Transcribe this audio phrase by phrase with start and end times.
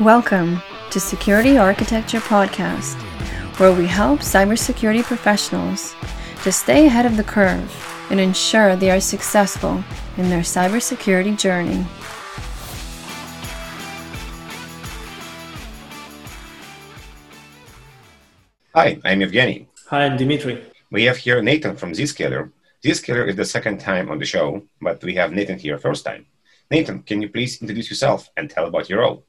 [0.00, 0.60] Welcome
[0.90, 3.00] to Security Architecture Podcast,
[3.60, 5.94] where we help cybersecurity professionals
[6.42, 7.70] to stay ahead of the curve
[8.10, 9.84] and ensure they are successful
[10.16, 11.86] in their cybersecurity journey.
[18.74, 19.68] Hi, I'm Evgeny.
[19.90, 20.72] Hi, I'm Dimitri.
[20.90, 22.50] We have here Nathan from Zscaler.
[22.84, 26.26] Zscaler is the second time on the show, but we have Nathan here first time.
[26.68, 29.24] Nathan, can you please introduce yourself and tell about your role?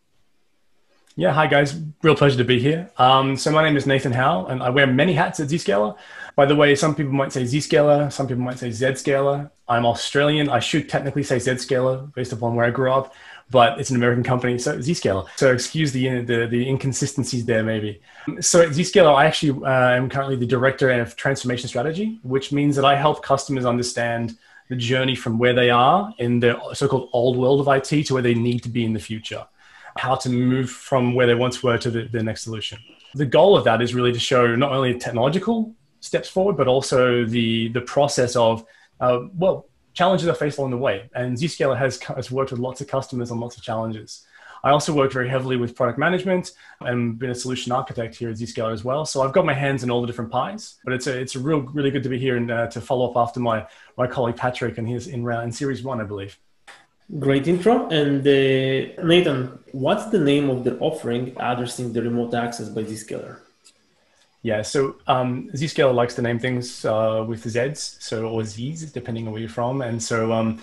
[1.18, 1.80] Yeah, hi guys.
[2.04, 2.90] Real pleasure to be here.
[2.98, 5.96] Um, so my name is Nathan Howe, and I wear many hats at Zscaler.
[6.36, 9.50] By the way, some people might say Zscaler, some people might say Zscaler.
[9.70, 10.50] I'm Australian.
[10.50, 13.14] I should technically say Zscaler based upon where I grew up,
[13.50, 15.26] but it's an American company, so Zscaler.
[15.38, 18.02] So excuse the the, the inconsistencies there, maybe.
[18.42, 22.76] So at Zscaler, I actually uh, am currently the director of transformation strategy, which means
[22.76, 27.38] that I help customers understand the journey from where they are in the so-called old
[27.38, 29.46] world of IT to where they need to be in the future
[29.98, 32.80] how to move from where they once were to the, the next solution.
[33.14, 37.26] The goal of that is really to show not only technological steps forward, but also
[37.26, 38.66] the, the process of,
[39.00, 41.10] uh, well, challenges are faced along the way.
[41.16, 44.26] And Zscaler has, has worked with lots of customers on lots of challenges.
[44.66, 46.52] I also work very heavily with product management
[46.82, 49.06] and been a solution architect here at Zscaler as well.
[49.06, 50.76] So I've got my hands in all the different pies.
[50.84, 53.10] But it's a, it's a real really good to be here and uh, to follow
[53.10, 56.40] up after my my colleague Patrick and his in round in series one, I believe.
[57.20, 57.88] Great intro.
[57.90, 63.40] And uh, Nathan, what's the name of the offering addressing the remote access by Zscaler?
[64.42, 69.26] Yeah, so um, Zscaler likes to name things uh, with Zs, so or Zs, depending
[69.26, 69.82] on where you're from.
[69.82, 70.62] And so um,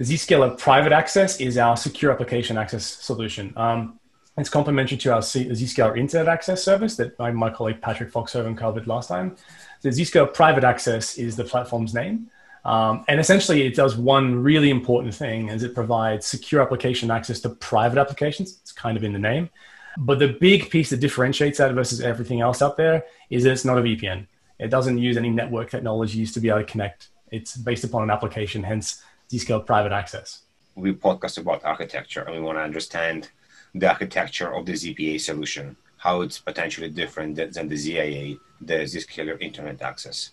[0.00, 3.52] Zscaler Private Access is our secure application access solution.
[3.56, 3.98] Um,
[4.36, 8.86] it's complementary to our Zscaler Internet Access service that my, my colleague Patrick Foxhoven covered
[8.86, 9.36] last time.
[9.82, 12.30] The Zscaler Private Access is the platform's name.
[12.64, 17.40] Um, and essentially, it does one really important thing, is it provides secure application access
[17.40, 18.58] to private applications.
[18.62, 19.50] It's kind of in the name.
[19.98, 23.64] But the big piece that differentiates that versus everything else out there is that it's
[23.64, 24.26] not a VPN.
[24.58, 27.08] It doesn't use any network technologies to be able to connect.
[27.30, 30.42] It's based upon an application, hence Zscaler private access.
[30.74, 33.30] We podcast about architecture and we want to understand
[33.74, 39.40] the architecture of the ZPA solution, how it's potentially different than the ZIA, the Zscaler
[39.40, 40.30] Internet Access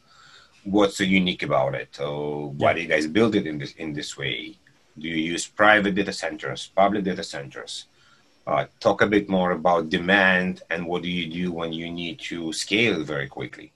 [0.63, 1.99] what's so unique about it?
[1.99, 4.57] Or why do you guys build it in this in this way?
[4.97, 7.85] Do you use private data centers, public data centers?
[8.45, 12.19] Uh, talk a bit more about demand and what do you do when you need
[12.19, 13.71] to scale very quickly.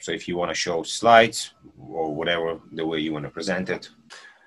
[0.00, 3.70] So if you want to show slides or whatever the way you want to present
[3.70, 3.90] it.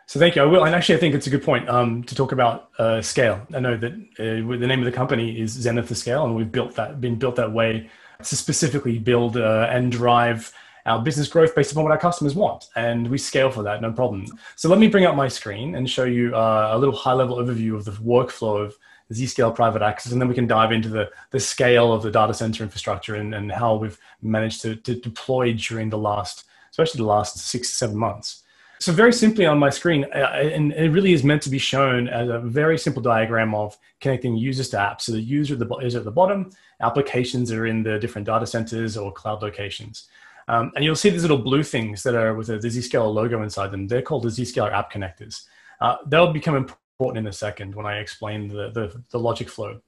[0.07, 0.41] So thank you.
[0.41, 3.01] I will, and actually, I think it's a good point um, to talk about uh,
[3.01, 3.45] scale.
[3.53, 6.51] I know that uh, the name of the company is Zenith to Scale, and we've
[6.51, 7.89] built that, been built that way
[8.23, 10.53] to specifically build uh, and drive
[10.87, 12.69] our business growth based upon what our customers want.
[12.75, 14.25] And we scale for that, no problem.
[14.55, 17.37] So let me bring up my screen and show you uh, a little high level
[17.37, 18.75] overview of the workflow of
[19.11, 20.11] Zscaler private access.
[20.11, 23.35] And then we can dive into the, the scale of the data center infrastructure and,
[23.35, 27.75] and how we've managed to, to deploy during the last, especially the last six to
[27.75, 28.43] seven months.
[28.79, 32.07] So very simply on my screen, uh, and it really is meant to be shown
[32.07, 35.01] as a very simple diagram of connecting users to apps.
[35.01, 39.11] So the user is at the bottom, applications are in the different data centers or
[39.11, 40.07] cloud locations.
[40.47, 43.71] Um, and you'll see these little blue things that are with a, Zscaler logo inside
[43.71, 43.87] them.
[43.87, 45.43] They're called the Zscaler app connectors.
[45.81, 49.81] Uh, they'll become important in a second when I explain the, the, the logic flow.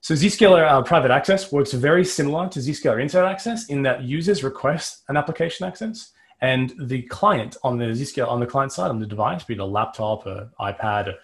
[0.00, 4.42] So Zscaler uh, private access works very similar to Zscaler internet access in that users
[4.42, 6.10] request an application access
[6.40, 9.60] and the client on the Zscaler on the client side on the device, be it
[9.60, 11.14] a laptop, an iPad, a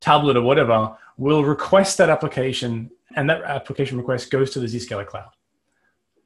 [0.00, 5.06] tablet, or whatever, will request that application, and that application request goes to the Zscaler
[5.06, 5.30] cloud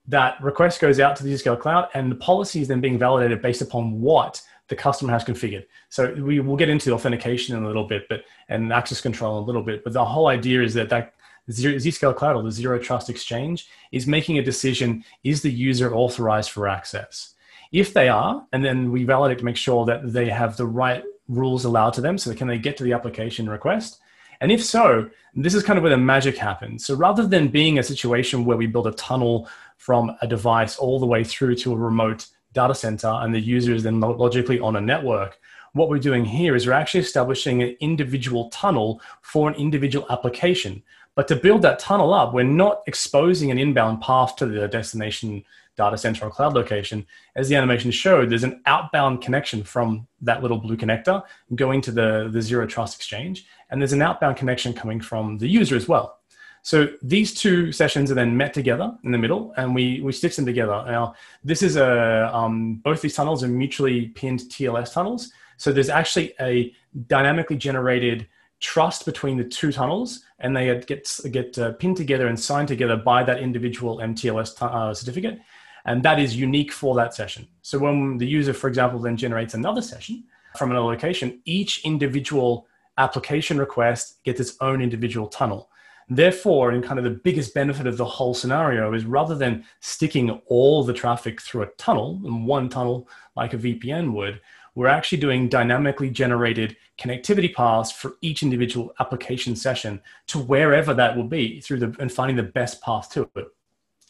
[0.08, 3.40] that request goes out to the Zscaler cloud and the policy is then being validated
[3.40, 5.66] based upon what the customer has configured.
[5.90, 9.44] So we will get into authentication in a little bit, but and access control in
[9.44, 9.84] a little bit.
[9.84, 11.14] But the whole idea is that that
[11.50, 16.50] Zscaler Cloud or the Zero Trust Exchange is making a decision: is the user authorized
[16.50, 17.34] for access?
[17.72, 21.02] If they are, and then we validate to make sure that they have the right
[21.28, 24.00] rules allowed to them, so can they get to the application request?
[24.40, 26.84] And if so, this is kind of where the magic happens.
[26.84, 29.48] So rather than being a situation where we build a tunnel
[29.82, 33.74] from a device all the way through to a remote data center and the user
[33.74, 35.40] is then logically on a network,
[35.72, 40.84] what we're doing here is we're actually establishing an individual tunnel for an individual application.
[41.16, 45.42] But to build that tunnel up, we're not exposing an inbound path to the destination
[45.76, 47.04] data center or cloud location.
[47.34, 51.24] As the animation showed, there's an outbound connection from that little blue connector
[51.56, 53.46] going to the, the zero trust exchange.
[53.70, 56.20] And there's an outbound connection coming from the user as well.
[56.62, 60.36] So these two sessions are then met together in the middle, and we we stitch
[60.36, 60.84] them together.
[60.86, 65.32] Now, this is a um, both these tunnels are mutually pinned TLS tunnels.
[65.56, 66.72] So there's actually a
[67.06, 68.26] dynamically generated
[68.62, 72.96] trust between the two tunnels and they get, get uh, pinned together and signed together
[72.96, 75.40] by that individual MTLS t- uh, certificate.
[75.84, 77.48] And that is unique for that session.
[77.62, 80.24] So when the user, for example, then generates another session
[80.56, 82.68] from another location, each individual
[82.98, 85.70] application request gets its own individual tunnel.
[86.08, 90.30] Therefore, and kind of the biggest benefit of the whole scenario is rather than sticking
[90.46, 94.40] all the traffic through a tunnel, in one tunnel like a VPN would,
[94.74, 101.16] we're actually doing dynamically generated connectivity paths for each individual application session to wherever that
[101.16, 103.46] will be through the and finding the best path to it.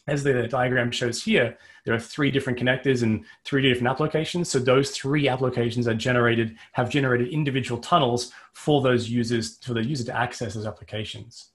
[0.07, 4.49] As the diagram shows here, there are three different connectors and three different applications.
[4.49, 9.83] So those three applications are generated, have generated individual tunnels for those users, for the
[9.83, 11.52] user to access those applications.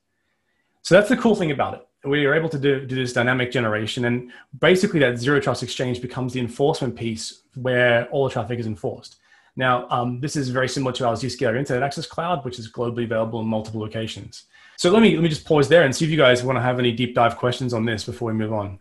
[0.82, 2.08] So that's the cool thing about it.
[2.08, 4.30] We are able to do, do this dynamic generation, and
[4.60, 9.16] basically that zero trust exchange becomes the enforcement piece where all the traffic is enforced.
[9.56, 13.04] Now, um, this is very similar to our Zscaler Internet Access Cloud, which is globally
[13.04, 14.44] available in multiple locations.
[14.76, 16.62] So let me let me just pause there and see if you guys want to
[16.62, 18.78] have any deep dive questions on this before we move on.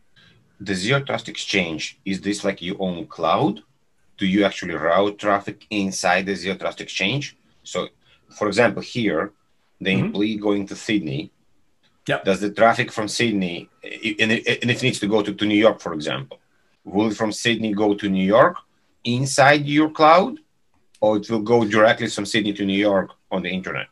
[0.59, 3.63] The Zero Trust Exchange is this like your own cloud?
[4.19, 7.35] Do you actually route traffic inside the Zero Trust Exchange?
[7.63, 7.88] So,
[8.29, 9.31] for example, here,
[9.81, 10.05] the mm-hmm.
[10.05, 11.31] employee going to Sydney
[12.07, 12.24] Yep.
[12.24, 15.81] Does the traffic from Sydney, and if it needs to go to, to New York,
[15.81, 16.39] for example,
[16.86, 18.57] will it from Sydney go to New York
[19.04, 20.39] inside your cloud,
[21.01, 23.88] or it will go directly from Sydney to New York on the internet?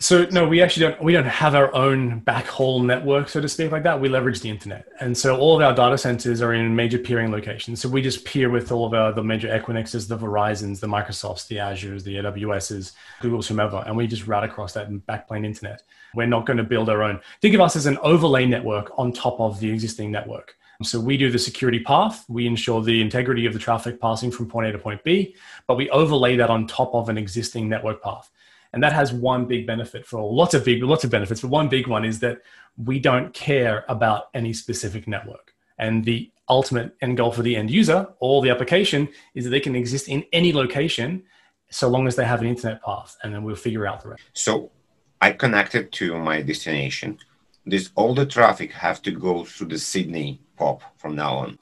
[0.00, 1.02] So no, we actually don't.
[1.02, 4.00] We don't have our own backhaul network, so to speak, like that.
[4.00, 7.32] We leverage the internet, and so all of our data centers are in major peering
[7.32, 7.80] locations.
[7.80, 11.48] So we just peer with all of our the major Equinixes, the Verizon's, the Microsofts,
[11.48, 15.82] the Azures, the AWS's, Google's, whomever, and we just route across that backplane internet.
[16.14, 17.20] We're not going to build our own.
[17.40, 20.56] Think of us as an overlay network on top of the existing network.
[20.82, 22.24] So we do the security path.
[22.28, 25.34] We ensure the integrity of the traffic passing from point A to point B,
[25.66, 28.30] but we overlay that on top of an existing network path.
[28.72, 31.68] And that has one big benefit for lots of big, lots of benefits, but one
[31.68, 32.42] big one is that
[32.76, 35.52] we don't care about any specific network.
[35.78, 39.60] And the ultimate end goal for the end user or the application is that they
[39.60, 41.24] can exist in any location
[41.70, 44.22] so long as they have an internet path, and then we'll figure out the rest.
[44.32, 44.70] So
[45.20, 47.18] I connected to my destination.
[47.66, 51.58] Does all the traffic have to go through the Sydney POP from now on?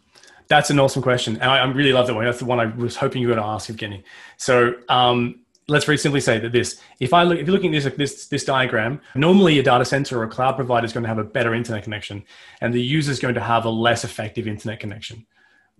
[0.48, 1.34] That's an awesome question.
[1.36, 2.24] And I, I really love that one.
[2.24, 4.04] That's the one I was hoping you were going to ask, Evgeny.
[4.36, 7.82] So um, let's very simply say that this, if I look, if you're looking at
[7.82, 11.08] this, this, this diagram, normally a data center or a cloud provider is going to
[11.08, 12.24] have a better internet connection
[12.60, 15.26] and the user is going to have a less effective internet connection,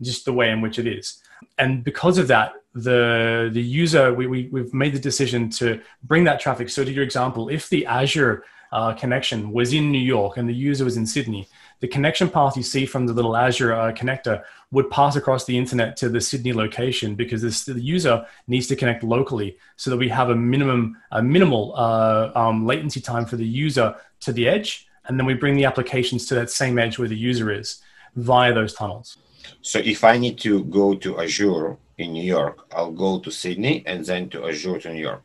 [0.03, 1.23] just the way in which it is.
[1.59, 6.25] And because of that, the, the user, we, we, we've made the decision to bring
[6.25, 6.69] that traffic.
[6.69, 10.55] So to your example, if the Azure uh, connection was in New York and the
[10.55, 11.49] user was in Sydney,
[11.81, 15.57] the connection path you see from the little Azure uh, connector would pass across the
[15.57, 19.97] internet to the Sydney location because this, the user needs to connect locally so that
[19.97, 24.49] we have a minimum, a minimal uh, um, latency time for the user to the
[24.49, 27.81] edge, and then we bring the applications to that same edge where the user is
[28.17, 29.19] via those tunnels.
[29.63, 33.83] So if I need to go to Azure in New York, I'll go to Sydney
[33.87, 35.25] and then to Azure to New York.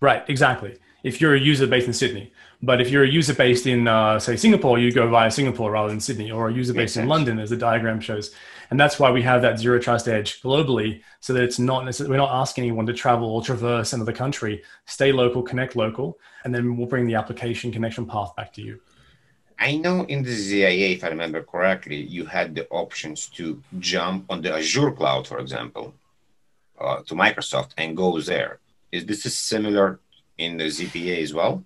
[0.00, 0.78] Right, exactly.
[1.02, 4.18] If you're a user based in Sydney, but if you're a user based in, uh,
[4.18, 7.38] say, Singapore, you go via Singapore rather than Sydney, or a user based in London,
[7.38, 8.34] as the diagram shows.
[8.70, 12.12] And that's why we have that zero trust edge globally, so that it's not necessarily,
[12.12, 14.62] we're not asking anyone to travel or traverse another country.
[14.86, 18.80] Stay local, connect local, and then we'll bring the application connection path back to you.
[19.58, 24.26] I know in the ZIA, if I remember correctly, you had the options to jump
[24.30, 25.94] on the Azure cloud, for example,
[26.80, 28.60] uh, to Microsoft and go there.
[28.92, 30.00] Is this is similar
[30.38, 31.64] in the ZPA as well?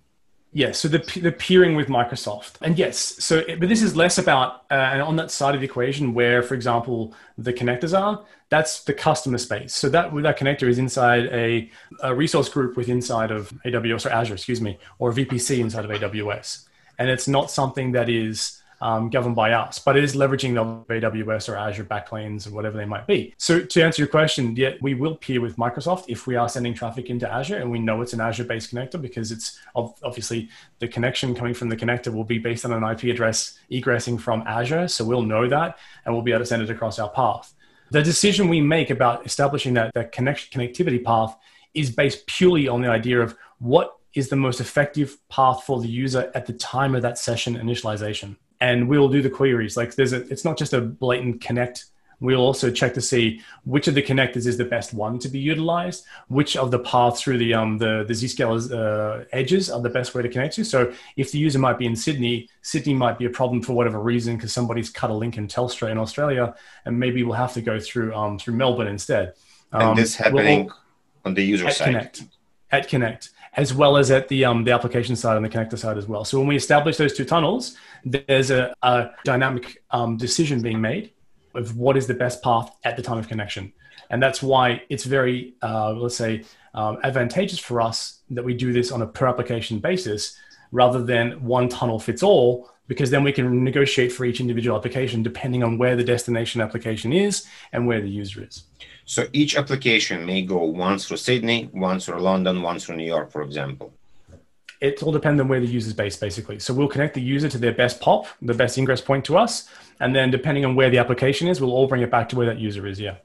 [0.54, 2.56] Yes, so the, the peering with Microsoft.
[2.60, 5.64] And yes, so it, but this is less about uh, on that side of the
[5.64, 9.74] equation where, for example, the connectors are, that's the customer space.
[9.74, 11.70] So that that connector is inside a,
[12.02, 15.90] a resource group with inside of AWS or Azure, excuse me, or VPC inside of
[15.90, 16.66] AWS.
[17.02, 21.00] And it's not something that is um, governed by us, but it is leveraging the
[21.00, 23.34] AWS or Azure backplanes or whatever they might be.
[23.38, 26.74] So to answer your question, yeah, we will peer with Microsoft if we are sending
[26.74, 31.34] traffic into Azure and we know it's an Azure-based connector because it's obviously the connection
[31.34, 34.86] coming from the connector will be based on an IP address egressing from Azure.
[34.86, 37.52] So we'll know that and we'll be able to send it across our path.
[37.90, 41.36] The decision we make about establishing that, that connection, connectivity path
[41.74, 45.88] is based purely on the idea of what is the most effective path for the
[45.88, 49.76] user at the time of that session initialization and we'll do the queries.
[49.76, 51.86] Like there's a, it's not just a blatant connect.
[52.20, 55.40] We'll also check to see which of the connectors is the best one to be
[55.40, 59.90] utilized, which of the paths through the um the the Zscaler uh, edges are the
[59.90, 60.64] best way to connect to.
[60.64, 63.98] So if the user might be in Sydney, Sydney might be a problem for whatever
[63.98, 66.54] reason because somebody's cut a link in Telstra in Australia,
[66.84, 69.34] and maybe we'll have to go through um through Melbourne instead.
[69.72, 70.76] Um, and this happening we'll,
[71.24, 71.86] on the user at side.
[71.86, 72.22] Connect,
[72.70, 75.98] at Connect as well as at the um, the application side and the connector side
[75.98, 76.24] as well.
[76.24, 81.12] So when we establish those two tunnels, there's a, a dynamic um, decision being made
[81.54, 83.72] of what is the best path at the time of connection,
[84.10, 86.44] and that's why it's very uh, let's say
[86.74, 90.38] um, advantageous for us that we do this on a per application basis
[90.70, 95.22] rather than one tunnel fits all because then we can negotiate for each individual application
[95.22, 98.64] depending on where the destination application is and where the user is.
[99.04, 103.30] So each application may go once through Sydney, once through London, once through New York,
[103.30, 103.92] for example.
[104.80, 106.58] It all depends on where the user is based, basically.
[106.58, 109.68] So we'll connect the user to their best POP, the best ingress point to us,
[110.00, 112.46] and then depending on where the application is, we'll all bring it back to where
[112.46, 112.98] that user is.
[112.98, 113.16] Yeah.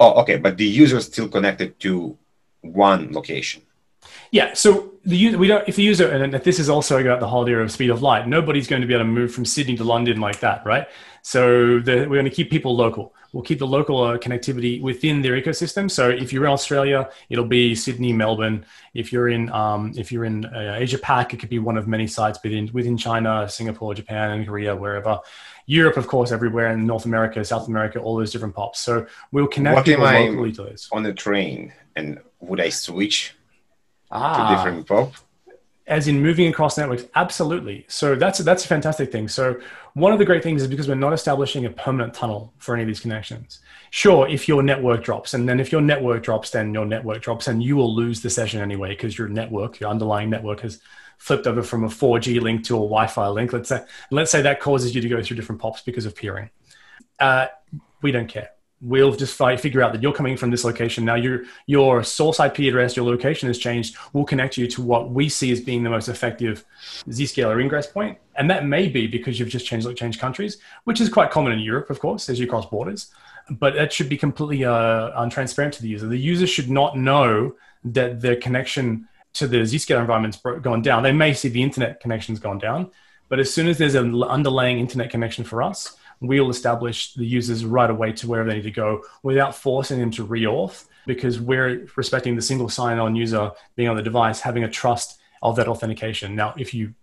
[0.00, 2.16] Oh, okay, but the user is still connected to
[2.62, 3.62] one location.
[4.30, 4.54] Yeah.
[4.54, 5.68] So the user, we don't.
[5.68, 8.26] If the user, and this is also about the whole idea of speed of light.
[8.26, 10.88] Nobody's going to be able to move from Sydney to London like that, right?
[11.26, 13.14] So the, we're going to keep people local.
[13.32, 15.90] We'll keep the local uh, connectivity within their ecosystem.
[15.90, 18.66] So if you're in Australia, it'll be Sydney, Melbourne.
[18.92, 21.88] If you're in um, if you're in uh, Asia Pac, it could be one of
[21.88, 25.18] many sites within within China, Singapore, Japan, and Korea, wherever.
[25.64, 28.80] Europe, of course, everywhere, in North America, South America, all those different pops.
[28.80, 30.90] So we'll connect what people locally to those.
[30.92, 33.34] On the train, and would I switch
[34.10, 34.50] ah.
[34.50, 35.14] to different pop?
[35.86, 37.84] As in moving across networks absolutely.
[37.88, 39.28] So that's that's a fantastic thing.
[39.28, 39.60] So
[39.92, 42.82] one of the great things is because we're not establishing a permanent tunnel for any
[42.82, 43.60] of these connections.
[43.90, 47.48] Sure if your network drops and then if your network drops then your network drops
[47.48, 50.80] and you will lose the session anyway because your network your underlying network has
[51.18, 53.52] flipped over from a 4g link to a wi-fi link.
[53.52, 56.48] Let's say let's say that causes you to go through different pops because of peering.
[57.20, 57.48] Uh,
[58.00, 58.53] we don't care
[58.84, 61.04] we'll just figure out that you're coming from this location.
[61.04, 63.96] Now your your source IP address, your location has changed.
[64.12, 66.64] We'll connect you to what we see as being the most effective
[67.08, 71.08] Zscaler ingress point, and that may be because you've just changed changed countries, which is
[71.08, 73.10] quite common in Europe, of course, as you cross borders.
[73.50, 76.06] But that should be completely uh, untransparent to the user.
[76.06, 81.02] The user should not know that their connection to the Zscaler environment's gone down.
[81.02, 82.90] They may see the internet connection's gone down,
[83.28, 85.96] but as soon as there's an underlying internet connection for us,
[86.28, 90.10] we'll establish the users right away to wherever they need to go without forcing them
[90.12, 94.70] to reauth because we're respecting the single sign-on user being on the device, having a
[94.70, 96.34] trust of that authentication.
[96.34, 96.94] Now, if you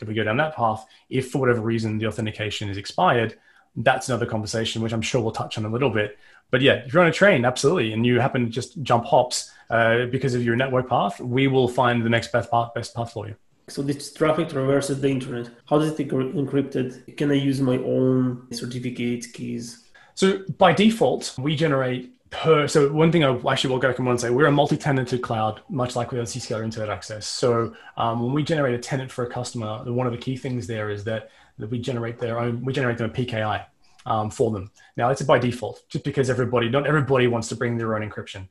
[0.00, 3.38] if we go down that path, if for whatever reason the authentication is expired,
[3.76, 6.18] that's another conversation, which I'm sure we'll touch on a little bit.
[6.50, 9.50] But yeah, if you're on a train, absolutely, and you happen to just jump hops
[9.70, 13.12] uh, because of your network path, we will find the next best path, best path
[13.12, 13.36] for you.
[13.72, 15.48] So this traffic traverses the internet.
[15.64, 17.16] How does it encrypted?
[17.16, 19.88] Can I use my own certificates, keys?
[20.14, 22.68] So by default, we generate per.
[22.68, 25.96] So one thing I actually will go on and say, we're a multi-tenanted cloud, much
[25.96, 27.26] like we have Zscaler Internet Access.
[27.26, 30.66] So um, when we generate a tenant for a customer, one of the key things
[30.66, 33.64] there is that, that we generate their own, we generate them a PKI
[34.04, 34.70] um, for them.
[34.98, 38.48] Now it's by default, just because everybody, not everybody wants to bring their own encryption.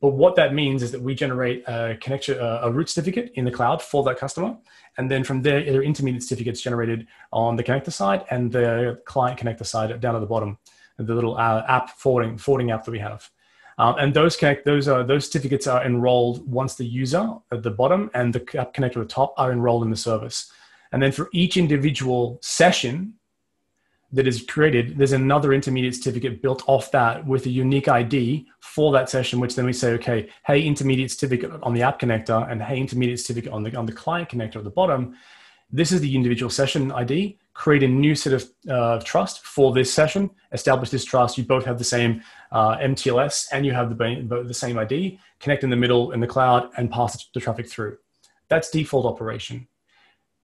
[0.00, 3.50] But what that means is that we generate a connection, a root certificate in the
[3.50, 4.56] cloud for that customer.
[4.98, 9.00] And then from there, there are intermediate certificates generated on the connector side and the
[9.06, 10.58] client connector side down at the bottom,
[10.98, 13.30] the little uh, app forwarding, forwarding app that we have.
[13.78, 17.70] Um, and those connect those are those certificates are enrolled once the user at the
[17.70, 20.52] bottom and the app connector at the top are enrolled in the service.
[20.92, 23.14] And then for each individual session
[24.14, 28.92] that is created, there's another intermediate certificate built off that with a unique ID for
[28.92, 32.62] that session, which then we say, okay, hey, intermediate certificate on the app connector and
[32.62, 35.16] hey, intermediate certificate on the, on the client connector at the bottom.
[35.72, 37.38] This is the individual session ID.
[37.54, 40.30] Create a new set of uh, trust for this session.
[40.52, 41.36] Establish this trust.
[41.36, 45.18] You both have the same uh, MTLS and you have the, the same ID.
[45.40, 47.98] Connect in the middle in the cloud and pass the traffic through.
[48.48, 49.66] That's default operation.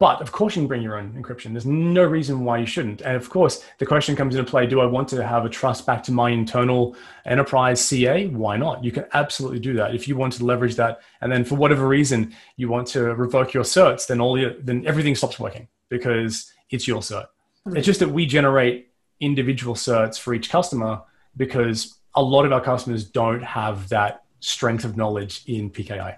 [0.00, 1.52] But of course, you can bring your own encryption.
[1.52, 3.02] There's no reason why you shouldn't.
[3.02, 5.84] And of course, the question comes into play do I want to have a trust
[5.84, 8.26] back to my internal enterprise CA?
[8.28, 8.82] Why not?
[8.82, 9.94] You can absolutely do that.
[9.94, 13.52] If you want to leverage that, and then for whatever reason you want to revoke
[13.52, 17.26] your certs, then, all your, then everything stops working because it's your cert.
[17.66, 17.76] Mm-hmm.
[17.76, 18.88] It's just that we generate
[19.20, 21.02] individual certs for each customer
[21.36, 26.16] because a lot of our customers don't have that strength of knowledge in PKI.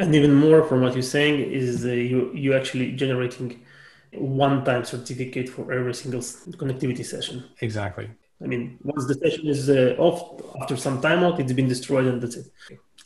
[0.00, 3.48] And even more from what you're saying is uh, you you actually generating
[4.12, 6.22] one time certificate for every single
[6.60, 7.44] connectivity session.
[7.60, 8.08] Exactly.
[8.42, 10.18] I mean, once the session is uh, off,
[10.60, 12.46] after some timeout, it's been destroyed, and that's it.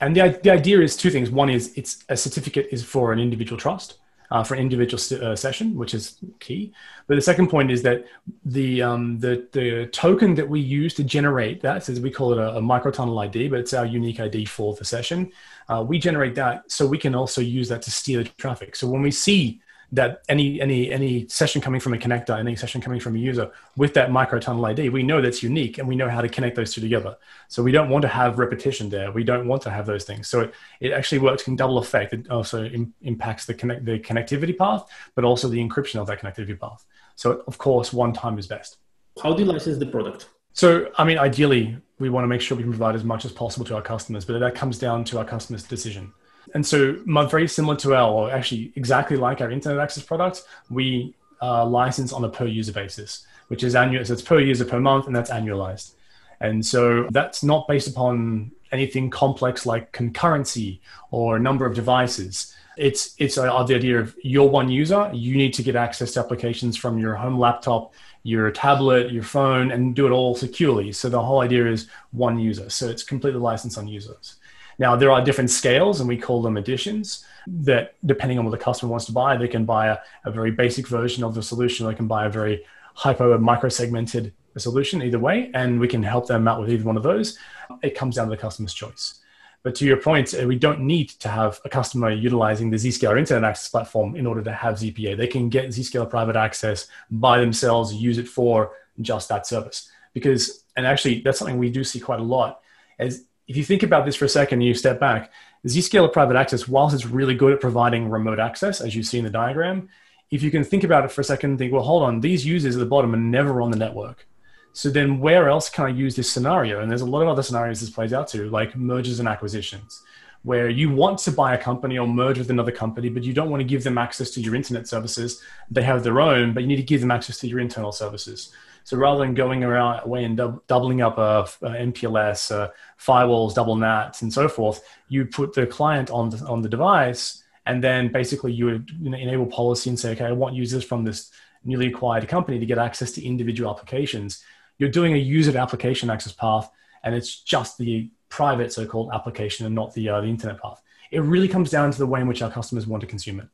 [0.01, 1.31] And the the idea is two things.
[1.31, 3.99] One is it's a certificate is for an individual trust,
[4.31, 6.73] uh, for an individual uh, session, which is key.
[7.07, 8.07] But the second point is that
[8.45, 12.39] the um, the the token that we use to generate that, so we call it
[12.39, 15.31] a, a microtunnel ID, but it's our unique ID for the session.
[15.69, 18.77] Uh, we generate that so we can also use that to steer the traffic.
[18.77, 19.61] So when we see
[19.95, 23.51] that any any any session coming from a connector, any session coming from a user
[23.77, 26.57] with that micro tunnel ID, we know that's unique, and we know how to connect
[26.57, 27.17] those two together.
[27.49, 29.13] So we don't want to have repetition there.
[29.13, 30.29] We don't want to have those things.
[30.29, 32.13] So it, it actually works in double effect.
[32.13, 34.85] It also Im- impacts the connect the connectivity path,
[35.15, 36.85] but also the encryption of that connectivity path.
[37.17, 38.79] So of course, one time is best.
[39.23, 40.29] How do you license the product?
[40.53, 43.33] So I mean, ideally, we want to make sure we can provide as much as
[43.33, 46.13] possible to our customers, but that comes down to our customers' decision.
[46.53, 46.97] And so,
[47.31, 52.13] very similar to our, or actually exactly like our internet access product, we uh, license
[52.13, 54.05] on a per user basis, which is annual.
[54.05, 55.93] So it's per user per month, and that's annualized.
[56.41, 62.55] And so that's not based upon anything complex like concurrency or number of devices.
[62.77, 65.11] It's it's uh, the idea of you're one user.
[65.13, 69.71] You need to get access to applications from your home laptop, your tablet, your phone,
[69.71, 70.91] and do it all securely.
[70.91, 72.69] So the whole idea is one user.
[72.71, 74.37] So it's completely licensed on users.
[74.79, 78.65] Now, there are different scales, and we call them editions, that depending on what the
[78.65, 81.87] customer wants to buy, they can buy a, a very basic version of the solution,
[81.87, 82.65] they can buy a very
[82.95, 86.97] hyper micro segmented solution either way, and we can help them out with either one
[86.97, 87.39] of those.
[87.83, 89.21] It comes down to the customer's choice.
[89.63, 93.19] But to your point, uh, we don't need to have a customer utilizing the Zscaler
[93.19, 95.17] Internet Access Platform in order to have ZPA.
[95.17, 99.91] They can get Zscaler Private Access by themselves, use it for just that service.
[100.13, 102.61] Because, and actually, that's something we do see quite a lot.
[102.99, 105.33] As if you think about this for a second and you step back,
[105.67, 109.25] Zscaler Private Access, whilst it's really good at providing remote access, as you see in
[109.25, 109.89] the diagram,
[110.31, 112.45] if you can think about it for a second and think, well, hold on, these
[112.45, 114.27] users at the bottom are never on the network.
[114.73, 116.81] So then where else can I use this scenario?
[116.81, 120.03] And there's a lot of other scenarios this plays out to, like mergers and acquisitions,
[120.43, 123.51] where you want to buy a company or merge with another company, but you don't
[123.51, 125.41] want to give them access to your internet services.
[125.71, 128.53] They have their own, but you need to give them access to your internal services.
[128.85, 132.69] So rather than going around away and dub- doubling up a, a MPLS, uh,
[133.01, 137.43] firewalls, double NATs, and so forth, you put the client on the, on the device,
[137.67, 141.31] and then basically you would enable policy and say, okay, I want users from this
[141.65, 144.45] newly acquired company to get access to individual applications.
[144.77, 146.71] You're doing a user application access path,
[147.03, 150.83] and it's just the private so-called application and not the uh, the internet path.
[151.11, 153.49] It really comes down to the way in which our customers want to consume it.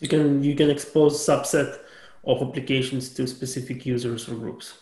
[0.00, 1.78] You can you can expose subset
[2.26, 4.74] of applications to specific users or groups.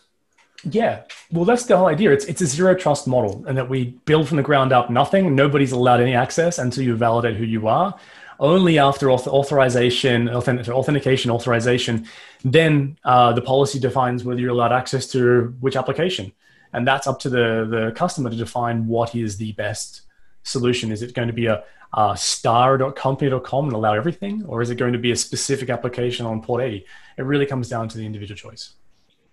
[0.70, 2.10] Yeah, well, that's the whole idea.
[2.10, 5.34] It's it's a zero trust model, and that we build from the ground up nothing.
[5.34, 7.94] Nobody's allowed any access until you validate who you are.
[8.40, 12.06] Only after authorization, authentication, authorization,
[12.44, 16.32] then uh, the policy defines whether you're allowed access to which application,
[16.72, 20.03] and that's up to the the customer to define what is the best
[20.44, 20.92] solution.
[20.92, 24.92] Is it going to be a, uh, star.company.com and allow everything, or is it going
[24.92, 26.84] to be a specific application on port 80?
[27.18, 28.74] It really comes down to the individual choice.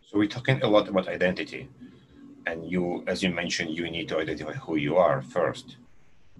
[0.06, 1.70] So we're talking a lot about identity,
[2.46, 5.78] and you, as you mentioned, you need to identify who you are first.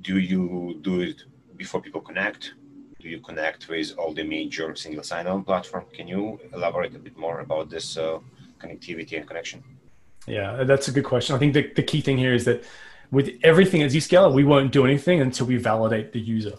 [0.02, 1.24] Do you do it
[1.58, 2.54] before people connect?
[3.00, 5.86] Do you connect with all the major single sign-on platform?
[5.92, 8.20] Can you elaborate a bit more about this uh,
[8.60, 9.64] connectivity and connection?
[10.28, 11.36] Yeah, that's a good question.
[11.36, 12.64] I think the, the key thing here is that
[13.12, 16.54] with everything at Zscaler, we won't do anything until we validate the user.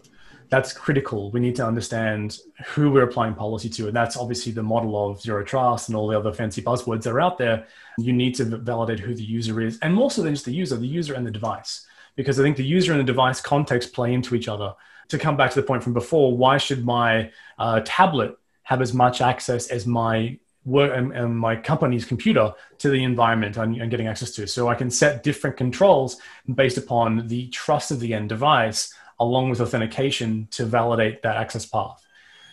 [0.51, 1.31] That's critical.
[1.31, 3.87] We need to understand who we're applying policy to.
[3.87, 7.13] And that's obviously the model of zero trust and all the other fancy buzzwords that
[7.13, 7.67] are out there.
[7.97, 9.79] You need to validate who the user is.
[9.81, 11.87] And more so than just the user, the user and the device.
[12.17, 14.75] Because I think the user and the device context play into each other.
[15.09, 18.93] To come back to the point from before, why should my uh, tablet have as
[18.93, 23.89] much access as my work and, and, my company's computer to the environment I'm, I'm,
[23.89, 24.47] getting access to.
[24.47, 26.19] So I can set different controls
[26.55, 31.67] based upon the trust of the end device along with authentication to validate that access
[31.67, 32.05] path.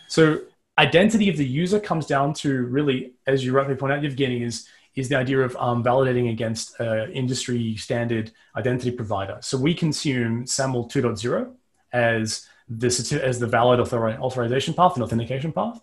[0.08, 0.40] So
[0.78, 4.68] identity of the user comes down to really, as you rightly point out, Evgeny, is
[4.96, 9.38] is the idea of um, validating against uh, industry standard identity provider.
[9.40, 11.52] So we consume SAML 2.0
[11.92, 15.80] as the as the valid author- authorization path and authentication path.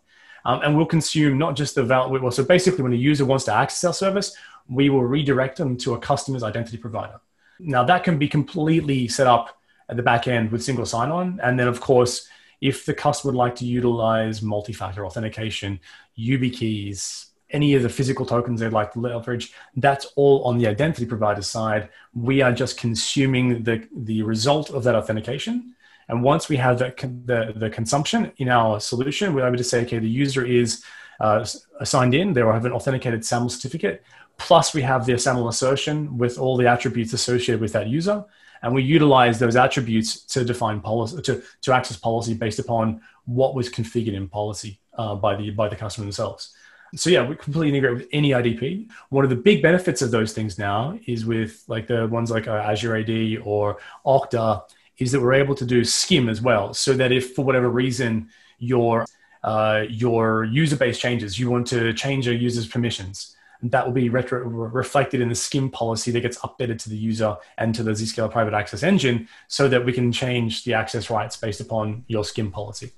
[0.47, 2.21] Um, and we'll consume not just the value.
[2.21, 4.33] Well, so basically, when a user wants to access our service,
[4.69, 7.19] we will redirect them to a customer's identity provider.
[7.59, 11.39] Now, that can be completely set up at the back end with single sign on.
[11.43, 12.29] And then, of course,
[12.61, 15.81] if the customer would like to utilize multi factor authentication,
[16.17, 21.05] YubiKeys, any of the physical tokens they'd like to leverage, that's all on the identity
[21.05, 21.89] provider side.
[22.13, 25.75] We are just consuming the, the result of that authentication
[26.09, 26.93] and once we have the,
[27.25, 30.83] the, the consumption in our solution, we're able to say, okay, the user is
[31.19, 31.45] uh,
[31.93, 34.03] in, they will have an authenticated SAML certificate.
[34.37, 38.23] Plus, we have the SAML assertion with all the attributes associated with that user.
[38.61, 43.53] And we utilize those attributes to define policy, to, to access policy based upon what
[43.53, 46.53] was configured in policy uh, by, the, by the customer themselves.
[46.95, 48.89] So yeah, we completely integrate with any IDP.
[49.09, 52.47] One of the big benefits of those things now is with like the ones like
[52.47, 54.63] uh, Azure AD or Okta
[54.99, 56.73] is that we're able to do SCIM as well.
[56.73, 58.29] So that if for whatever reason
[58.59, 59.05] your
[59.43, 61.39] uh, your user base changes.
[61.39, 63.35] You want to change a user's permissions.
[63.63, 67.37] That will be retro- reflected in the SCIM policy that gets updated to the user
[67.57, 71.37] and to the Zscaler private access engine so that we can change the access rights
[71.37, 72.91] based upon your SCIM policy.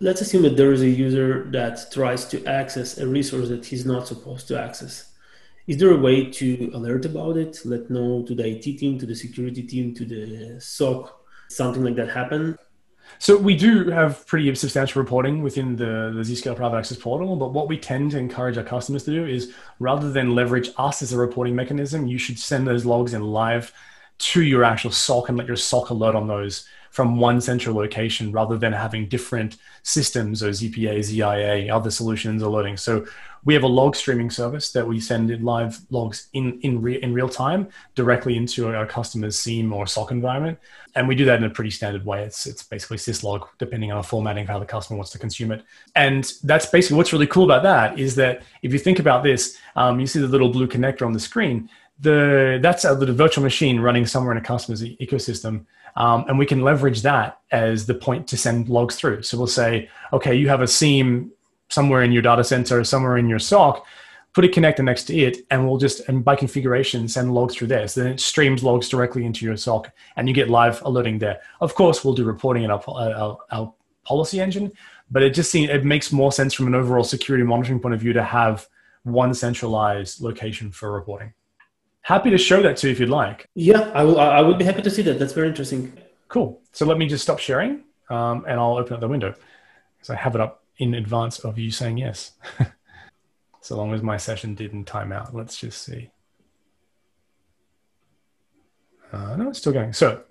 [0.00, 3.86] Let's assume that there is a user that tries to access a resource that he's
[3.86, 5.13] not supposed to access.
[5.66, 9.06] Is there a way to alert about it, let know to the IT team, to
[9.06, 12.58] the security team, to the SOC, something like that happen?
[13.18, 17.52] So we do have pretty substantial reporting within the, the Zscaler Private Access portal, but
[17.52, 21.12] what we tend to encourage our customers to do is rather than leverage us as
[21.12, 23.72] a reporting mechanism, you should send those logs in live
[24.18, 28.30] to your actual SOC and let your SOC alert on those from one central location
[28.30, 32.76] rather than having different systems or ZPA, ZIA, other solutions alerting.
[32.76, 33.04] So
[33.44, 37.02] we have a log streaming service that we send in live logs in in, re-
[37.02, 40.58] in real time directly into our customer's SIEM or SOC environment,
[40.94, 42.24] and we do that in a pretty standard way.
[42.24, 45.52] It's it's basically syslog depending on the formatting of how the customer wants to consume
[45.52, 45.62] it,
[45.94, 49.58] and that's basically what's really cool about that is that if you think about this,
[49.76, 51.68] um, you see the little blue connector on the screen.
[52.00, 56.46] The that's a little virtual machine running somewhere in a customer's ecosystem um, and we
[56.46, 59.22] can leverage that as the point to send logs through.
[59.22, 61.30] So we'll say, okay, you have a SIEM
[61.68, 63.84] somewhere in your data center, somewhere in your SOC,
[64.32, 67.68] put a connector next to it, and we'll just, and by configuration, send logs through
[67.68, 67.86] there.
[67.88, 71.40] So then it streams logs directly into your SOC, and you get live alerting there.
[71.60, 73.74] Of course, we'll do reporting in our, our, our
[74.04, 74.72] policy engine,
[75.10, 78.00] but it just seems, it makes more sense from an overall security monitoring point of
[78.00, 78.66] view to have
[79.04, 81.32] one centralized location for reporting
[82.04, 83.48] happy to show that to you if you'd like.
[83.54, 84.20] Yeah, I will.
[84.20, 85.18] I would be happy to see that.
[85.18, 85.92] That's very interesting.
[86.28, 86.60] Cool.
[86.72, 89.34] So let me just stop sharing, um, and I'll open up the window
[89.96, 92.32] because I have it up in advance of you saying yes.
[93.60, 95.34] so long as my session didn't time out.
[95.34, 96.10] Let's just see.
[99.12, 99.92] Uh, no, it's still going.
[99.92, 100.22] So,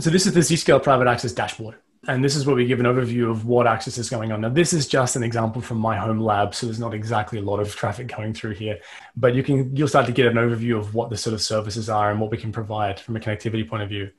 [0.00, 1.76] so this is the Zscaler Private Access dashboard.
[2.06, 4.42] And this is where we give an overview of what access is going on.
[4.42, 7.42] Now, this is just an example from my home lab, so there's not exactly a
[7.42, 8.78] lot of traffic going through here,
[9.16, 11.88] but you can you'll start to get an overview of what the sort of services
[11.88, 14.10] are and what we can provide from a connectivity point of view.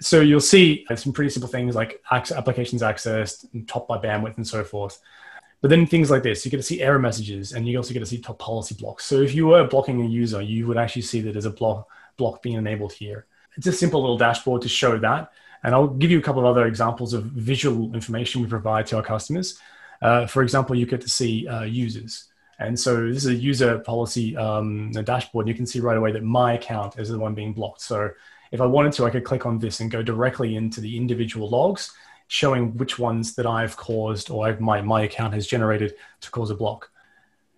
[0.00, 4.46] So you'll see some pretty simple things like applications accessed, and top by bandwidth, and
[4.46, 5.00] so forth.
[5.60, 8.00] But then things like this, you get to see error messages, and you also get
[8.00, 9.04] to see top policy blocks.
[9.06, 11.88] So if you were blocking a user, you would actually see that there's a block
[12.16, 13.26] block being enabled here.
[13.56, 15.32] It's a simple little dashboard to show that.
[15.62, 18.96] And I'll give you a couple of other examples of visual information we provide to
[18.96, 19.58] our customers.
[20.02, 22.26] Uh, for example, you get to see uh, users.
[22.58, 25.48] And so this is a user policy um, dashboard.
[25.48, 27.80] You can see right away that my account is the one being blocked.
[27.80, 28.10] So
[28.54, 31.50] if I wanted to, I could click on this and go directly into the individual
[31.50, 31.92] logs,
[32.28, 36.50] showing which ones that I've caused or I've, my, my account has generated to cause
[36.50, 36.88] a block.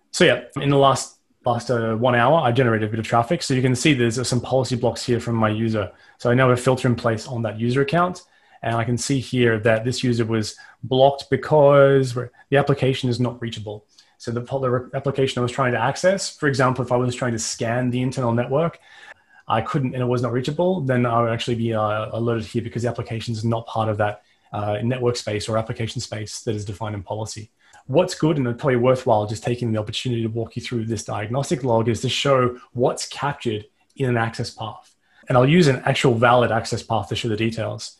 [0.09, 3.43] So yeah, in the last last uh, one hour, I generated a bit of traffic.
[3.43, 5.91] So you can see there's uh, some policy blocks here from my user.
[6.17, 8.23] So I now have a filter in place on that user account.
[8.63, 13.39] And I can see here that this user was blocked because the application is not
[13.39, 13.85] reachable.
[14.17, 17.33] So the, the application I was trying to access, for example, if I was trying
[17.33, 18.79] to scan the internal network,
[19.47, 22.61] I couldn't and it was not reachable, then I would actually be uh, alerted here
[22.61, 26.55] because the application is not part of that uh, network space or application space that
[26.55, 27.49] is defined in policy
[27.87, 31.63] what's good and probably worthwhile just taking the opportunity to walk you through this diagnostic
[31.63, 34.93] log is to show what's captured in an access path.
[35.27, 37.97] And I'll use an actual valid access path to show the details.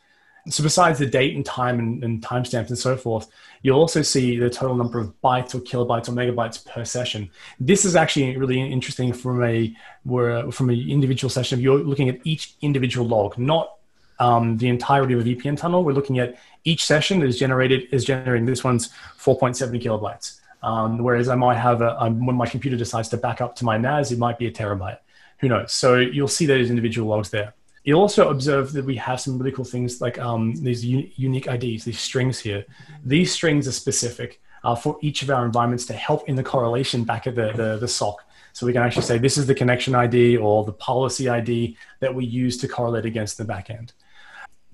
[0.50, 3.30] So besides the date and time and, and timestamps and so forth,
[3.62, 7.30] you'll also see the total number of bytes or kilobytes or megabytes per session.
[7.60, 11.60] This is actually really interesting from a where from an individual session.
[11.60, 13.78] If You're looking at each individual log, not
[14.20, 15.84] um, the entirety of a VPN tunnel.
[15.84, 20.40] We're looking at each session that is generated is generating this one's 4.7 kilobytes.
[20.64, 23.66] Um, whereas I might have a, um, when my computer decides to back up to
[23.66, 24.98] my NAS, it might be a terabyte.
[25.40, 25.72] Who knows?
[25.72, 27.54] So you'll see those individual logs there.
[27.88, 31.48] You'll also observe that we have some really cool things like um, these un- unique
[31.48, 32.66] IDs, these strings here.
[33.06, 37.06] These strings are specific uh, for each of our environments to help in the correlation
[37.06, 38.18] back at the, the, the SOC.
[38.52, 42.14] So we can actually say this is the connection ID or the policy ID that
[42.14, 43.94] we use to correlate against the backend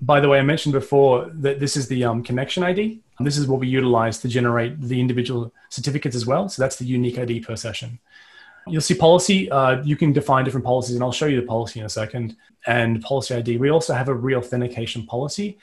[0.04, 3.00] by the way, I mentioned before that this is the um, connection ID.
[3.20, 6.48] This is what we utilize to generate the individual certificates as well.
[6.48, 7.98] So that's the unique ID per session.
[8.66, 9.50] You'll see policy.
[9.50, 12.36] Uh, you can define different policies, and I'll show you the policy in a second.
[12.66, 13.58] And policy ID.
[13.58, 15.58] We also have a re-authentication policy.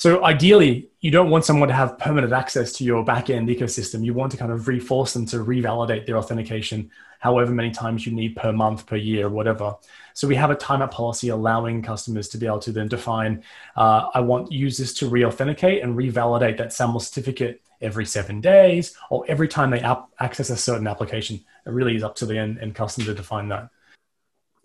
[0.00, 4.02] So ideally, you don't want someone to have permanent access to your backend ecosystem.
[4.02, 8.12] You want to kind of reforce them to revalidate their authentication however many times you
[8.12, 9.76] need per month, per year, whatever.
[10.14, 13.44] So we have a timeout policy allowing customers to be able to then define,
[13.76, 19.24] uh, I want users to re-authenticate and revalidate that SAML certificate every seven days or
[19.28, 19.82] every time they
[20.18, 21.40] access a certain application.
[21.66, 23.70] It really is up to the end, end customer to define that.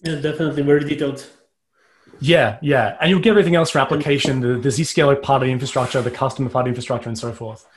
[0.01, 1.25] Yeah, definitely very detailed.
[2.19, 2.97] Yeah, yeah.
[2.99, 6.12] And you'll get everything else for application, the, the Zscaler part of the infrastructure, the
[6.12, 7.67] customer part of the infrastructure, and so forth.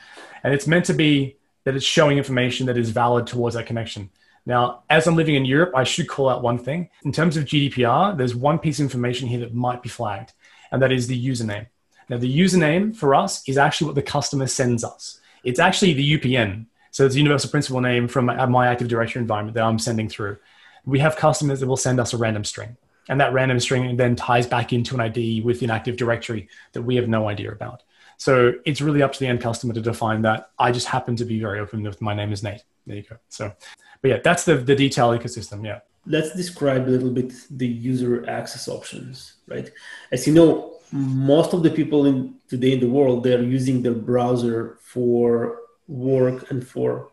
[0.43, 4.09] And it's meant to be that it's showing information that is valid towards that connection.
[4.45, 6.89] Now, as I'm living in Europe, I should call out one thing.
[7.03, 10.33] In terms of GDPR, there's one piece of information here that might be flagged,
[10.71, 11.67] and that is the username.
[12.07, 15.18] Now, the username for us is actually what the customer sends us.
[15.43, 16.65] It's actually the UPN.
[16.91, 20.37] So it's universal principal name from my Active Directory environment that I'm sending through.
[20.85, 22.77] We have customers that will send us a random string.
[23.09, 26.95] And that random string then ties back into an ID within Active Directory that we
[26.95, 27.83] have no idea about.
[28.17, 30.51] So it's really up to the end customer to define that.
[30.59, 32.63] I just happen to be very open with my name is Nate.
[32.85, 33.15] There you go.
[33.29, 33.53] So,
[34.01, 35.65] but yeah, that's the, the detail ecosystem.
[35.65, 35.79] Yeah.
[36.05, 39.71] Let's describe a little bit the user access options, right?
[40.11, 43.93] As you know, most of the people in today in the world they're using their
[43.93, 47.11] browser for work and for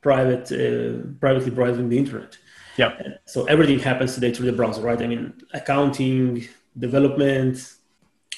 [0.00, 2.38] private uh, privately browsing the internet.
[2.76, 2.92] Yeah.
[3.24, 5.00] So everything happens today through the browser right?
[5.00, 7.56] I mean accounting development.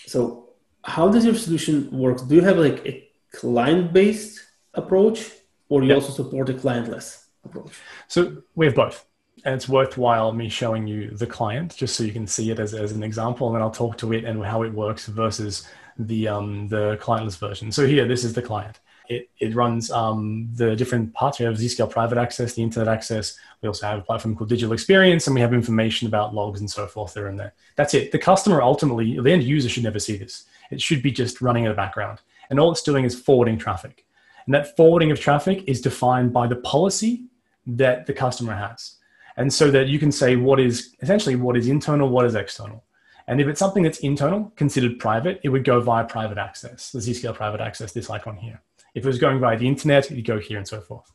[0.06, 0.48] So
[0.84, 4.40] how does your solution work do you have like a client based
[4.74, 5.30] approach
[5.68, 7.72] or you also support a clientless approach?
[8.08, 9.04] So we have both
[9.44, 12.74] and it's worthwhile me showing you the client just so you can see it as,
[12.74, 16.28] as an example and then i'll talk to it and how it works versus the
[16.28, 17.72] um, the clientless version.
[17.72, 18.80] So here this is the client.
[19.08, 21.38] It, it runs um, the different parts.
[21.38, 23.38] We have zscale private access the internet access.
[23.62, 26.70] We also have a platform called digital experience and we have information about logs and
[26.70, 27.54] so forth there and there.
[27.76, 28.12] That's it.
[28.12, 30.44] The customer ultimately the end user should never see this.
[30.70, 32.20] It should be just running in the background.
[32.50, 34.04] And all it's doing is forwarding traffic.
[34.44, 37.24] And that forwarding of traffic is defined by the policy
[37.66, 38.96] that the customer has.
[39.36, 42.84] And so that you can say what is essentially what is internal, what is external.
[43.28, 46.98] And if it's something that's internal, considered private, it would go via private access, the
[46.98, 48.62] Zscaler private access, this icon here.
[48.94, 51.12] If it was going via the internet, it'd go here and so forth.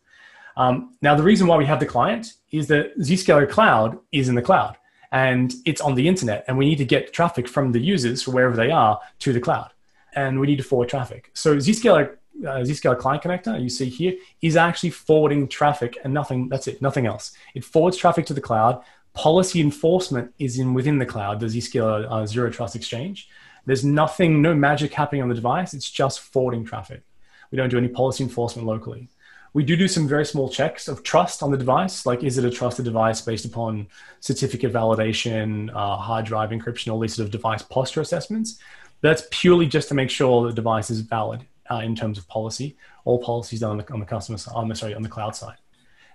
[0.55, 4.35] Um, now, the reason why we have the client is that Zscaler Cloud is in
[4.35, 4.77] the cloud
[5.11, 8.33] and it's on the internet, and we need to get traffic from the users, from
[8.33, 9.71] wherever they are, to the cloud.
[10.15, 11.31] And we need to forward traffic.
[11.33, 16.49] So Zscaler uh, Zscaler client connector you see here is actually forwarding traffic and nothing,
[16.49, 17.31] that's it, nothing else.
[17.53, 18.83] It forwards traffic to the cloud.
[19.13, 23.29] Policy enforcement is in within the cloud, the Zscaler uh, Zero Trust Exchange.
[23.65, 25.73] There's nothing, no magic happening on the device.
[25.73, 27.03] It's just forwarding traffic.
[27.51, 29.09] We don't do any policy enforcement locally.
[29.53, 32.45] We do do some very small checks of trust on the device, like is it
[32.45, 33.87] a trusted device based upon
[34.19, 38.57] certificate validation, uh, hard drive encryption, all these sort of device posture assessments.
[39.01, 42.75] That's purely just to make sure the device is valid uh, in terms of policy.
[43.05, 45.57] All policies done on the, on the customer side, sorry, on the cloud side.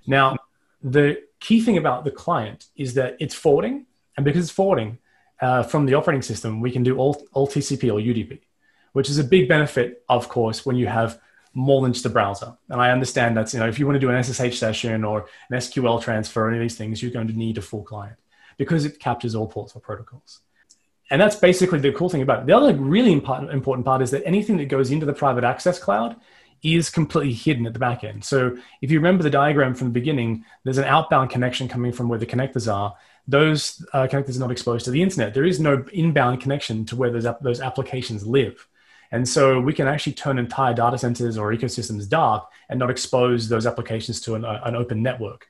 [0.06, 0.36] Now,
[0.82, 4.98] the key thing about the client is that it's forwarding, and because it's forwarding
[5.40, 8.40] uh, from the operating system, we can do all, all TCP or UDP,
[8.92, 11.20] which is a big benefit, of course, when you have
[11.54, 12.56] more than just a browser.
[12.68, 15.26] And I understand that you know if you want to do an SSH session or
[15.50, 18.16] an SQL transfer, or any of these things, you're going to need a full client
[18.56, 20.40] because it captures all ports or protocols
[21.10, 22.46] and that's basically the cool thing about it.
[22.46, 26.16] The other really important part is that anything that goes into the private access cloud
[26.62, 28.24] is completely hidden at the back end.
[28.24, 32.08] So if you remember the diagram from the beginning, there's an outbound connection coming from
[32.08, 32.96] where the connectors are.
[33.26, 35.34] Those uh, connectors are not exposed to the internet.
[35.34, 38.66] There is no inbound connection to where those, those applications live.
[39.10, 43.48] And so we can actually turn entire data centers or ecosystems dark and not expose
[43.48, 45.46] those applications to an, an open network.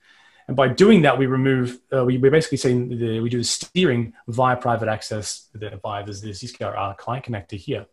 [0.46, 3.44] And by doing that, we remove, uh, we, we're basically saying the, we do the
[3.44, 7.86] steering via private access via this, this Zscaler client connector here.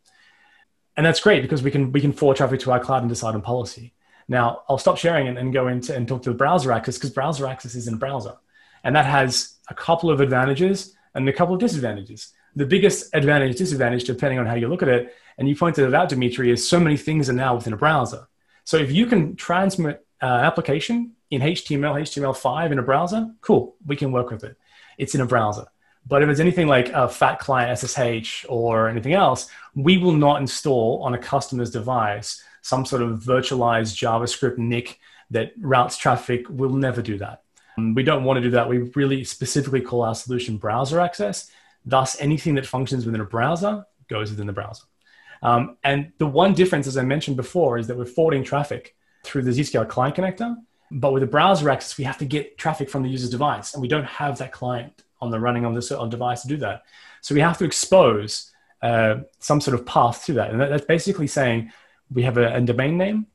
[0.98, 3.36] And that's great because we can, we can forward traffic to our cloud and decide
[3.36, 3.94] on policy.
[4.28, 7.12] Now, I'll stop sharing and, and go into and talk to the browser access because
[7.12, 8.36] browser access is in browser.
[8.84, 12.32] And that has a couple of advantages and a couple of disadvantages.
[12.56, 15.94] The biggest advantage, disadvantage, depending on how you look at it, and you pointed it
[15.94, 18.28] out, Dimitri, is so many things are now within a browser.
[18.64, 23.96] So if you can transmit uh, application in HTML, HTML5 in a browser, cool, we
[23.96, 24.58] can work with it.
[24.98, 25.66] It's in a browser.
[26.08, 30.40] But if it's anything like a fat client SSH or anything else, we will not
[30.40, 35.00] install on a customer's device some sort of virtualized JavaScript NIC
[35.32, 36.46] that routes traffic.
[36.50, 37.44] We'll never do that.
[37.78, 38.70] We don't want to do that.
[38.70, 41.52] We really specifically call our solution browser access.
[41.86, 44.84] Thus, anything that functions within a browser goes within the browser.
[45.44, 49.44] Um, and the one difference, as I mentioned before, is that we're forwarding traffic through
[49.44, 50.56] the Zscaler client connector.
[50.90, 53.82] But with a browser access, we have to get traffic from the user's device, and
[53.82, 56.84] we don't have that client on the running on this on device to do that.
[57.22, 60.86] So we have to expose uh, some sort of path to that, and that, that's
[60.86, 61.72] basically saying
[62.14, 63.28] we have a, a, domain name.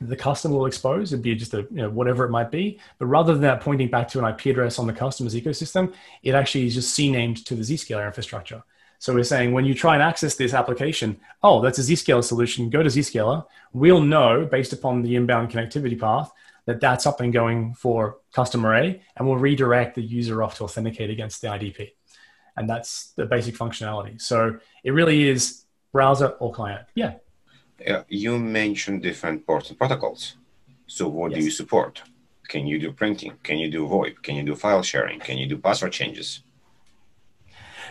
[0.00, 3.06] The customer will expose it'd be just a you know, whatever it might be, but
[3.06, 6.66] rather than that pointing back to an IP address on the customer's ecosystem, it actually
[6.66, 8.62] is just CNAMEd to the Zscaler infrastructure.
[8.98, 12.68] So we're saying when you try and access this application, oh, that's a Zscaler solution,
[12.68, 13.46] go to Zscaler.
[13.72, 16.30] We'll know based upon the inbound connectivity path
[16.66, 20.64] that that's up and going for customer A, and we'll redirect the user off to
[20.64, 21.92] authenticate against the IDP.
[22.56, 24.20] And that's the basic functionality.
[24.20, 26.86] So it really is browser or client.
[26.94, 27.14] Yeah.
[27.86, 30.36] Uh, you mentioned different ports and protocols.
[30.86, 31.38] So what yes.
[31.38, 32.02] do you support?
[32.48, 33.34] Can you do printing?
[33.42, 34.22] Can you do VoIP?
[34.22, 35.20] Can you do file sharing?
[35.20, 36.42] Can you do password changes?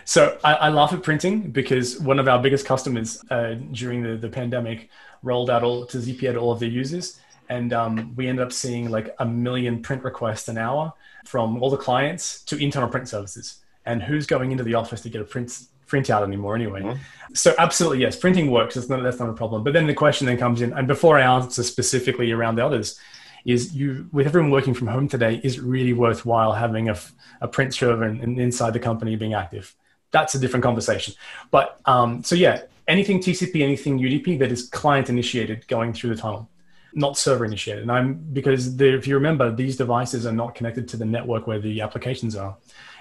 [0.04, 4.16] So I, I laugh at printing because one of our biggest customers uh, during the,
[4.16, 4.88] the pandemic
[5.22, 7.20] rolled out all to ZPA to all of their users.
[7.50, 10.92] And um, we ended up seeing like a million print requests an hour
[11.26, 13.58] from all the clients to internal print services.
[13.84, 16.82] And who's going into the office to get a print print out anymore anyway?
[16.82, 17.34] Mm-hmm.
[17.34, 18.76] So absolutely yes, printing works.
[18.76, 19.64] That's not that's not a problem.
[19.64, 22.98] But then the question then comes in, and before I answer specifically around the others,
[23.44, 26.98] is you with everyone working from home today is it really worthwhile having a,
[27.40, 29.74] a print server and, and, inside the company being active
[30.10, 31.14] that's a different conversation
[31.50, 36.20] but um, so yeah anything tcp anything udp that is client initiated going through the
[36.20, 36.48] tunnel
[36.94, 40.88] not server initiated and i'm because the, if you remember these devices are not connected
[40.88, 42.56] to the network where the applications are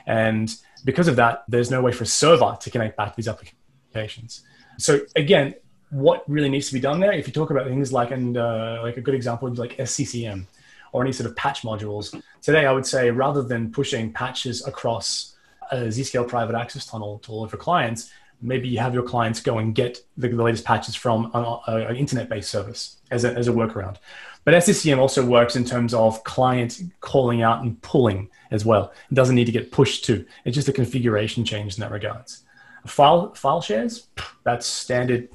[0.06, 3.28] and because of that there's no way for a server to connect back to these
[3.28, 4.44] applications
[4.78, 5.54] so again
[5.90, 7.12] what really needs to be done there.
[7.12, 9.78] If you talk about things like, and uh, like a good example would be like
[9.78, 10.46] SCCM
[10.92, 12.20] or any sort of patch modules.
[12.42, 15.36] Today, I would say rather than pushing patches across
[15.72, 19.40] a Zscaler private access tunnel to all of your clients, maybe you have your clients
[19.42, 23.52] go and get the, the latest patches from an, internet-based service as a, as a
[23.52, 23.98] workaround.
[24.46, 28.94] But SCCM also works in terms of client calling out and pulling as well.
[29.12, 30.26] It doesn't need to get pushed to.
[30.46, 32.44] It's just a configuration change in that regards.
[32.86, 34.08] File file shares,
[34.44, 35.30] that's standard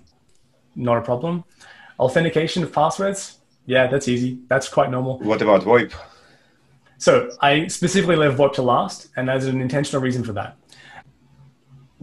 [0.74, 1.44] not a problem.
[1.98, 4.40] Authentication of passwords, yeah, that's easy.
[4.48, 5.18] That's quite normal.
[5.20, 5.92] What about VoIP?
[6.98, 10.56] So I specifically left VoIP to last, and there's an intentional reason for that.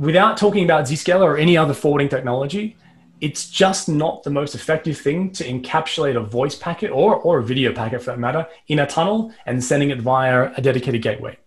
[0.01, 2.75] Without talking about Zscaler or any other forwarding technology,
[3.21, 7.43] it's just not the most effective thing to encapsulate a voice packet or, or a
[7.43, 11.37] video packet for that matter in a tunnel and sending it via a dedicated gateway.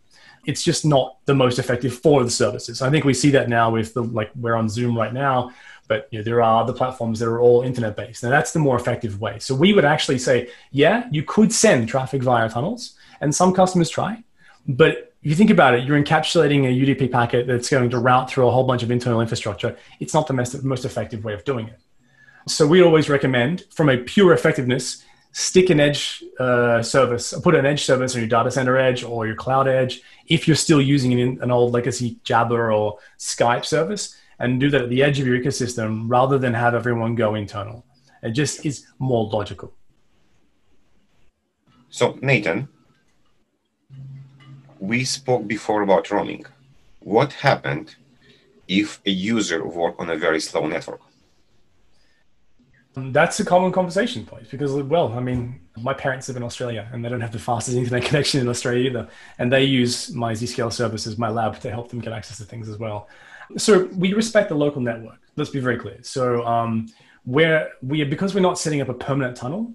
[0.46, 2.80] It's just not the most effective for the services.
[2.80, 5.50] I think we see that now with the like we're on Zoom right now
[5.88, 8.22] but you know, there are other platforms that are all internet based.
[8.22, 9.38] Now that's the more effective way.
[9.38, 13.90] So we would actually say, yeah, you could send traffic via tunnels, and some customers
[13.90, 14.22] try,
[14.66, 18.46] but you think about it, you're encapsulating a UDP packet that's going to route through
[18.46, 19.76] a whole bunch of internal infrastructure.
[20.00, 21.78] It's not the most, most effective way of doing it.
[22.46, 27.64] So we always recommend, from a pure effectiveness, stick an edge uh, service, put an
[27.64, 30.02] edge service on your data center edge or your cloud edge.
[30.26, 34.82] If you're still using an, an old legacy Jabber or Skype service, and do that
[34.82, 37.84] at the edge of your ecosystem rather than have everyone go internal.
[38.22, 39.72] It just is more logical.
[41.88, 42.68] So, Nathan,
[44.86, 46.44] we spoke before about roaming.
[47.00, 47.96] What happened
[48.68, 51.00] if a user work on a very slow network?
[52.96, 57.04] That's a common conversation point because, well, I mean, my parents live in Australia and
[57.04, 59.08] they don't have the fastest internet connection in Australia either.
[59.38, 62.68] And they use my Zscaler services, my lab, to help them get access to things
[62.68, 63.08] as well.
[63.56, 65.18] So we respect the local network.
[65.36, 65.98] Let's be very clear.
[66.02, 66.86] So um,
[67.24, 69.74] where we because we're not setting up a permanent tunnel,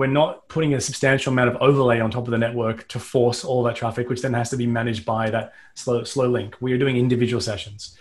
[0.00, 3.44] we're not putting a substantial amount of overlay on top of the network to force
[3.44, 6.56] all that traffic, which then has to be managed by that slow slow link.
[6.58, 7.98] We are doing individual sessions.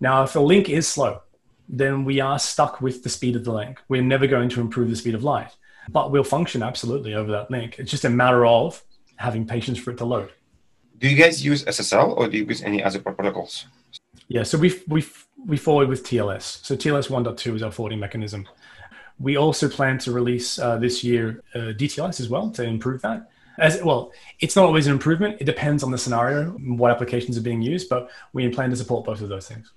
[0.00, 1.20] Now, if a link is slow,
[1.68, 3.78] then we are stuck with the speed of the link.
[3.90, 5.54] We're never going to improve the speed of light,
[5.90, 7.78] but we'll function absolutely over that link.
[7.78, 8.82] It's just a matter of
[9.16, 10.32] having patience for it to load.
[11.00, 13.66] Do you guys use SSL or do you use any other protocols?
[14.28, 15.04] Yeah, so we we
[15.44, 16.64] we forward with TLS.
[16.64, 18.48] So TLS 1.2 is our forwarding mechanism.
[19.22, 23.30] We also plan to release uh, this year uh, DTLS as well to improve that.
[23.58, 25.36] As well, it's not always an improvement.
[25.40, 29.04] It depends on the scenario, what applications are being used, but we plan to support
[29.04, 29.70] both of those things.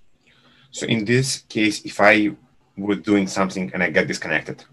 [0.71, 2.31] So in this case, if I
[2.75, 4.63] were doing something and I get disconnected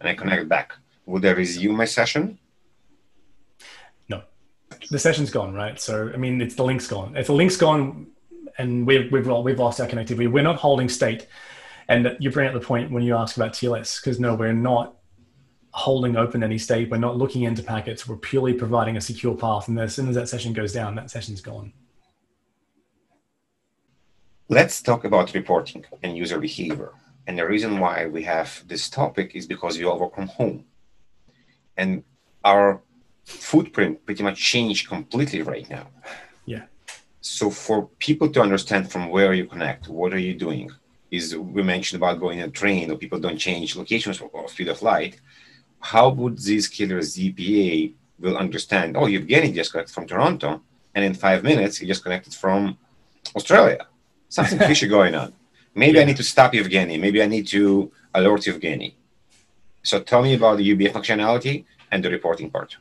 [0.00, 0.74] and I connect back,
[1.06, 2.38] would I resume my session?
[4.08, 4.22] No,
[4.90, 5.80] the session's gone, right?
[5.80, 7.16] So I mean, it's the link's gone.
[7.16, 8.06] If the link's gone,
[8.58, 10.30] and we've, we've, we've lost our connectivity.
[10.30, 11.26] We're not holding state.
[11.88, 14.96] And you bring up the point when you ask about TLS, because no, we're not
[15.72, 16.90] holding open any state.
[16.90, 18.06] We're not looking into packets.
[18.06, 19.68] We're purely providing a secure path.
[19.68, 21.72] And as soon as that session goes down, that session's gone.
[24.48, 26.92] Let's talk about reporting and user behavior.
[27.26, 30.64] And the reason why we have this topic is because we all work from home.
[31.76, 32.04] And
[32.44, 32.82] our
[33.24, 35.86] footprint pretty much changed completely right now.
[36.44, 36.64] Yeah
[37.22, 40.70] so for people to understand from where you connect, what are you doing?
[41.12, 44.68] Is we mentioned about going in a train or people don't change locations or speed
[44.68, 45.20] of light.
[45.78, 50.62] How would Zscaler, ZPA will understand, oh, Evgeny just connected from Toronto,
[50.94, 52.78] and in five minutes he just connected from
[53.36, 53.86] Australia.
[54.28, 55.34] Something fishy going on.
[55.74, 56.02] Maybe yeah.
[56.02, 56.98] I need to stop Evgeny.
[56.98, 58.94] Maybe I need to alert Evgeny.
[59.82, 62.76] So tell me about the UBF functionality and the reporting part.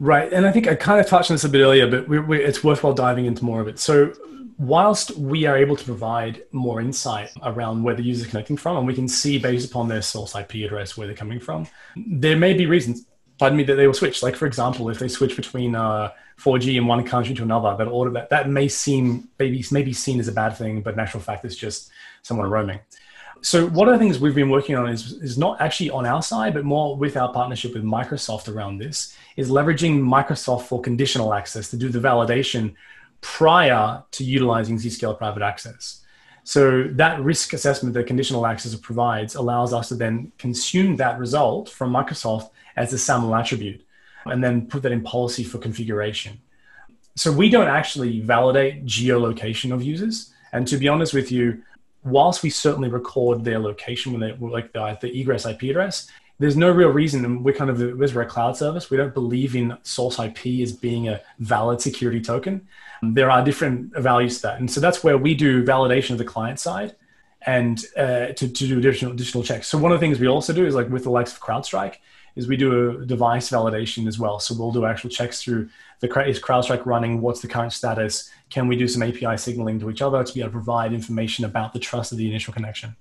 [0.00, 2.18] Right, and I think I kind of touched on this a bit earlier, but we,
[2.18, 3.78] we, it's worthwhile diving into more of it.
[3.78, 4.14] So,
[4.56, 8.78] whilst we are able to provide more insight around where the user is connecting from,
[8.78, 12.34] and we can see based upon their source IP address where they're coming from, there
[12.34, 13.04] may be reasons,
[13.38, 14.22] pardon me, that they will switch.
[14.22, 17.90] Like, for example, if they switch between uh, 4G in one country to another, that
[17.90, 21.20] order that that may seem maybe maybe seen as a bad thing, but in actual
[21.20, 21.90] fact, it's just
[22.22, 22.80] someone roaming.
[23.42, 26.22] So one of the things we've been working on is, is not actually on our
[26.22, 31.32] side, but more with our partnership with Microsoft around this, is leveraging Microsoft for conditional
[31.32, 32.74] access to do the validation
[33.22, 36.04] prior to utilizing Zscaler private access.
[36.44, 41.68] So that risk assessment that conditional access provides allows us to then consume that result
[41.68, 43.84] from Microsoft as a SAML attribute
[44.26, 46.40] and then put that in policy for configuration.
[47.16, 50.32] So we don't actually validate geolocation of users.
[50.52, 51.62] And to be honest with you,
[52.04, 56.56] whilst we certainly record their location when they like the, the egress IP address, there's
[56.56, 57.24] no real reason.
[57.24, 60.72] And we're kind of we're a cloud service, we don't believe in source IP as
[60.72, 62.66] being a valid security token.
[63.02, 66.24] There are different values to that, and so that's where we do validation of the
[66.24, 66.96] client side
[67.46, 69.68] and uh, to, to do additional additional checks.
[69.68, 71.96] So one of the things we also do is like with the likes of CrowdStrike
[72.36, 74.38] is we do a device validation as well.
[74.38, 75.68] So we'll do actual checks through
[76.00, 77.20] the is CrowdStrike running?
[77.20, 78.30] What's the current status?
[78.48, 81.44] Can we do some API signaling to each other to be able to provide information
[81.44, 82.96] about the trust of the initial connection?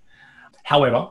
[0.63, 1.09] However,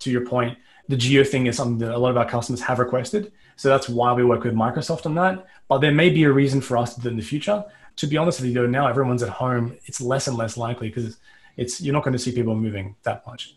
[0.00, 0.58] to your point,
[0.88, 3.32] the geo thing is something that a lot of our customers have requested.
[3.56, 5.46] So that's why we work with Microsoft on that.
[5.68, 7.64] But there may be a reason for us to do in the future.
[7.96, 10.88] To be honest with you, though, now everyone's at home, it's less and less likely
[10.88, 11.18] because
[11.56, 13.56] it's you're not going to see people moving that much.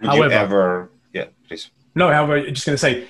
[0.00, 0.90] Would however, you ever?
[1.12, 1.70] Yeah, please.
[1.94, 3.06] No, however, just going to say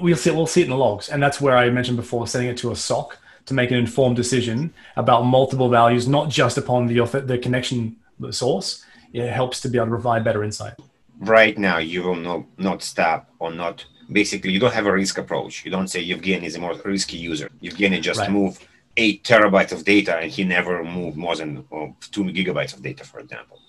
[0.00, 2.48] we'll see we'll see it in the logs, and that's where I mentioned before, setting
[2.48, 6.86] it to a SOC to make an informed decision about multiple values, not just upon
[6.86, 8.84] the author, the connection the source.
[9.12, 10.74] It helps to be able to provide better insight.
[11.20, 13.84] Right now, you will not not stop or not.
[14.10, 15.64] Basically, you don't have a risk approach.
[15.64, 17.50] You don't say Evgeny is a more risky user.
[17.62, 18.30] Evgeny just right.
[18.30, 18.58] move
[18.96, 23.04] eight terabytes of data, and he never moved more than oh, two gigabytes of data,
[23.04, 23.60] for example.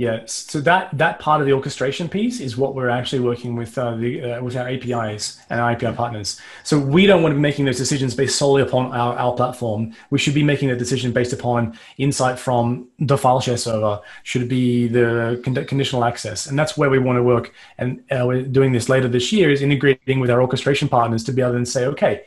[0.00, 3.76] Yeah, so that that part of the orchestration piece is what we're actually working with
[3.76, 6.40] uh, the uh, with our APIs and our API partners.
[6.64, 9.92] So we don't want to be making those decisions based solely upon our, our platform.
[10.08, 14.00] We should be making a decision based upon insight from the file share server.
[14.22, 17.52] Should be the con- conditional access, and that's where we want to work.
[17.76, 21.32] And uh, we're doing this later this year is integrating with our orchestration partners to
[21.34, 22.22] be able to say, okay,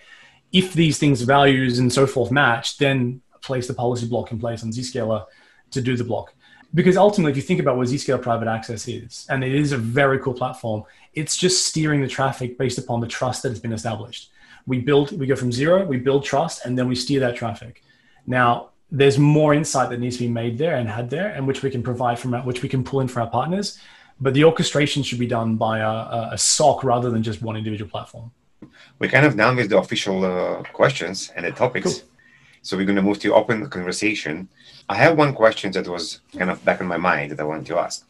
[0.52, 4.62] if these things, values and so forth match, then place the policy block in place
[4.62, 5.26] on Zscaler
[5.72, 6.36] to do the block
[6.74, 9.78] because ultimately, if you think about what Zscaler Private Access is, and it is a
[9.78, 13.74] very cool platform, it's just steering the traffic based upon the trust that has been
[13.74, 14.32] established.
[14.66, 17.84] We build, we go from zero, we build trust, and then we steer that traffic.
[18.26, 21.62] Now, there's more insight that needs to be made there and had there, and which
[21.62, 23.78] we can provide from which we can pull in from our partners.
[24.20, 27.90] But the orchestration should be done by a, a SOC rather than just one individual
[27.90, 28.32] platform.
[29.00, 32.00] We're kind of done with the official uh, questions and the topics.
[32.00, 32.10] Cool.
[32.64, 34.50] So we're going to move to open the conversation.
[34.90, 37.68] I have one question that was kind of back in my mind that I wanted
[37.68, 38.06] to ask.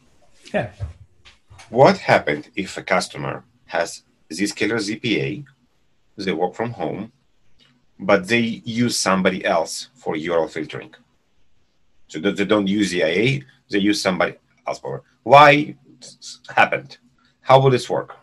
[0.52, 0.70] Yeah.
[1.70, 4.02] What happened if a customer has
[4.32, 5.44] Zscaler ZPA,
[6.16, 7.12] they work from home,
[7.98, 10.94] but they use somebody else for URL filtering?
[12.08, 14.34] So they don't use ZIA, they use somebody
[14.66, 15.02] else for.
[15.24, 15.74] Why
[16.54, 16.98] happened?
[17.40, 18.16] How will this work?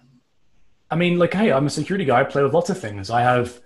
[0.89, 2.19] I mean, like, hey, I'm a security guy.
[2.21, 3.09] I play with lots of things.
[3.09, 3.61] I have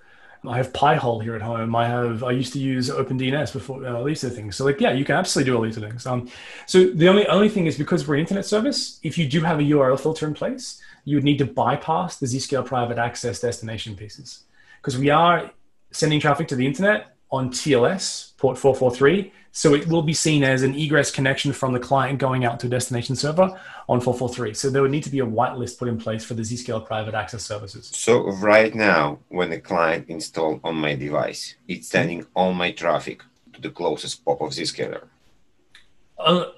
[0.48, 1.76] I have Pi-hole here at home.
[1.76, 4.56] I have I used to use OpenDNS before uh, these things.
[4.56, 6.06] So like yeah, you can absolutely do all these things.
[6.06, 6.30] Um,
[6.66, 9.60] so the only only thing is because we're an internet service, if you do have
[9.60, 13.96] a URL filter in place, you would need to bypass the Zscaler private access destination
[13.96, 14.44] pieces
[14.82, 15.52] because we are
[15.92, 20.64] sending traffic to the internet on TLS port 443 so it will be seen as
[20.64, 23.58] an egress connection from the client going out to a destination server
[23.88, 24.54] on 443.
[24.54, 27.14] So there would need to be a whitelist put in place for the Zscaler private
[27.14, 27.90] access services.
[27.94, 33.22] So right now, when the client installed on my device, it's sending all my traffic
[33.54, 35.04] to the closest pop of Zscaler.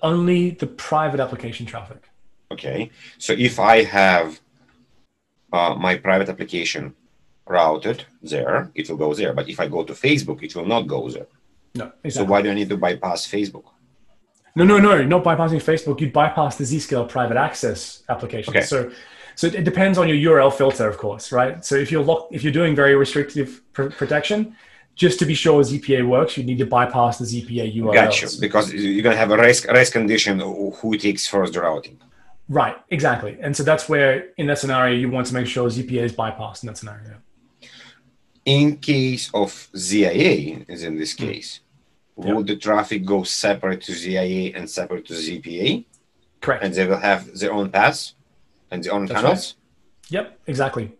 [0.01, 2.09] only the private application traffic.
[2.49, 2.89] Okay.
[3.19, 4.39] So if I have
[5.53, 6.95] uh, my private application
[7.49, 9.33] routed there, it will go there.
[9.33, 11.27] But if I go to Facebook, it will not go there.
[11.75, 11.91] No.
[12.03, 12.11] Exactly.
[12.11, 13.65] So why do I need to bypass Facebook?
[14.55, 16.01] No, no, no, not bypassing Facebook.
[16.01, 18.51] You'd bypass the Zscaler private access application.
[18.55, 18.65] Okay.
[18.65, 18.91] So,
[19.35, 21.63] so it depends on your URL filter, of course, right?
[21.63, 24.55] So if you're lock, if you're doing very restrictive pr- protection,
[24.95, 27.93] just to be sure ZPA works, you need to bypass the ZPA URL.
[27.93, 32.01] Gotcha, because you're gonna have a race race condition who takes first the routing.
[32.49, 36.01] Right, exactly, and so that's where in that scenario you want to make sure ZPA
[36.01, 37.17] is bypassed in that scenario.
[38.47, 41.25] In case of ZIA, as in this hmm.
[41.25, 41.59] case,
[42.15, 45.83] will the traffic go separate to ZIA and separate to ZPA?
[46.39, 46.63] Correct.
[46.63, 48.13] And they will have their own paths
[48.71, 49.55] and their own That's channels?
[49.55, 50.11] Right.
[50.11, 50.93] Yep, exactly.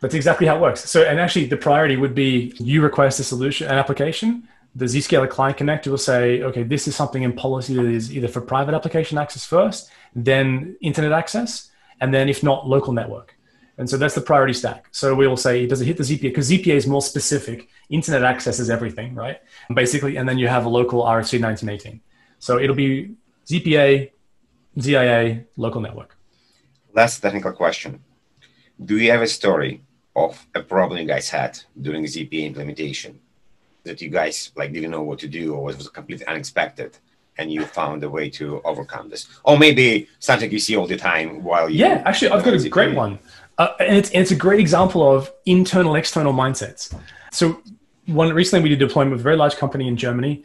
[0.00, 0.90] That's exactly how it works.
[0.90, 4.48] So, and actually, the priority would be you request a solution, an application.
[4.74, 8.26] The Zscaler Client Connector will say, okay, this is something in policy that is either
[8.26, 11.70] for private application access first, then internet access,
[12.00, 13.36] and then if not, local network.
[13.76, 14.86] And so that's the priority stack.
[14.92, 16.22] So we will say, does it hit the ZPA?
[16.22, 17.68] Because ZPA is more specific.
[17.90, 19.40] Internet access is everything, right?
[19.74, 22.00] Basically, and then you have a local RFC 1918.
[22.38, 23.14] So it'll be
[23.46, 24.10] ZPA,
[24.78, 26.16] ZIA, local network.
[26.94, 28.00] Last technical question.
[28.84, 29.82] Do you have a story
[30.14, 33.18] of a problem you guys had during ZPA implementation
[33.82, 36.98] that you guys like didn't know what to do or it was completely unexpected
[37.36, 39.26] and you found a way to overcome this?
[39.44, 42.68] Or maybe something you see all the time while you Yeah, actually I've got a
[42.68, 43.18] great one.
[43.58, 46.94] Uh, and, it's, and it's a great example of internal external mindsets.
[47.32, 47.60] So
[48.06, 50.44] one recently we did a deployment with a very large company in Germany.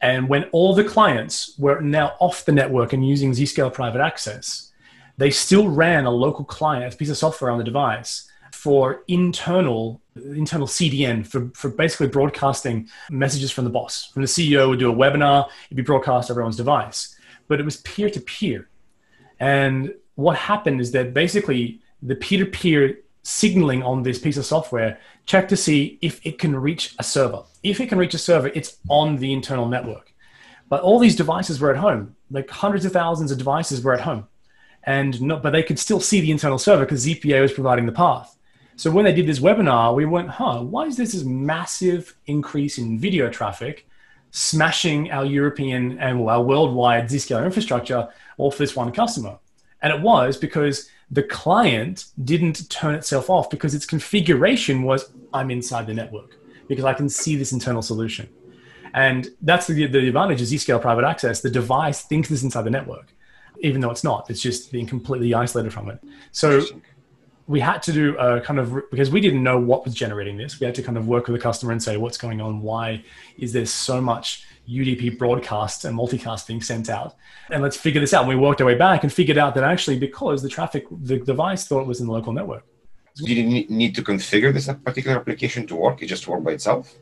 [0.00, 4.72] And when all the clients were now off the network and using Zscaler private access,
[5.18, 10.00] they still ran a local client, a piece of software on the device for internal
[10.16, 14.06] internal CDN for, for basically broadcasting messages from the boss.
[14.06, 17.16] From the CEO would do a webinar, it'd be broadcast everyone's device.
[17.48, 18.68] But it was peer to peer.
[19.38, 24.46] And what happened is that basically the peer to peer signaling on this piece of
[24.46, 27.42] software check to see if it can reach a server.
[27.62, 30.12] If it can reach a server, it's on the internal network.
[30.68, 34.00] But all these devices were at home, like hundreds of thousands of devices were at
[34.00, 34.26] home.
[34.84, 37.92] And not, but they could still see the internal server because ZPA was providing the
[37.92, 38.36] path.
[38.76, 42.78] So when they did this webinar, we went, huh, why is this this massive increase
[42.78, 43.86] in video traffic
[44.30, 49.38] smashing our European and well, our worldwide Zscaler infrastructure all for this one customer?
[49.82, 55.50] And it was because the client didn't turn itself off because its configuration was I'm
[55.50, 56.36] inside the network
[56.68, 58.28] because I can see this internal solution.
[58.94, 61.40] And that's the, the advantage of Zscaler private access.
[61.40, 63.12] The device thinks it's inside the network,
[63.60, 64.30] even though it's not.
[64.30, 66.00] It's just being completely isolated from it.
[66.32, 66.62] So
[67.46, 70.60] we had to do a kind of because we didn't know what was generating this.
[70.60, 72.62] We had to kind of work with the customer and say, what's going on?
[72.62, 73.04] Why
[73.38, 77.16] is there so much UDP broadcast and multicast being sent out?
[77.50, 78.20] And let's figure this out.
[78.20, 81.18] And we worked our way back and figured out that actually because the traffic, the
[81.18, 82.64] device thought it was in the local network.
[83.16, 86.02] You didn't need to configure this particular application to work?
[86.02, 86.94] It just worked by itself?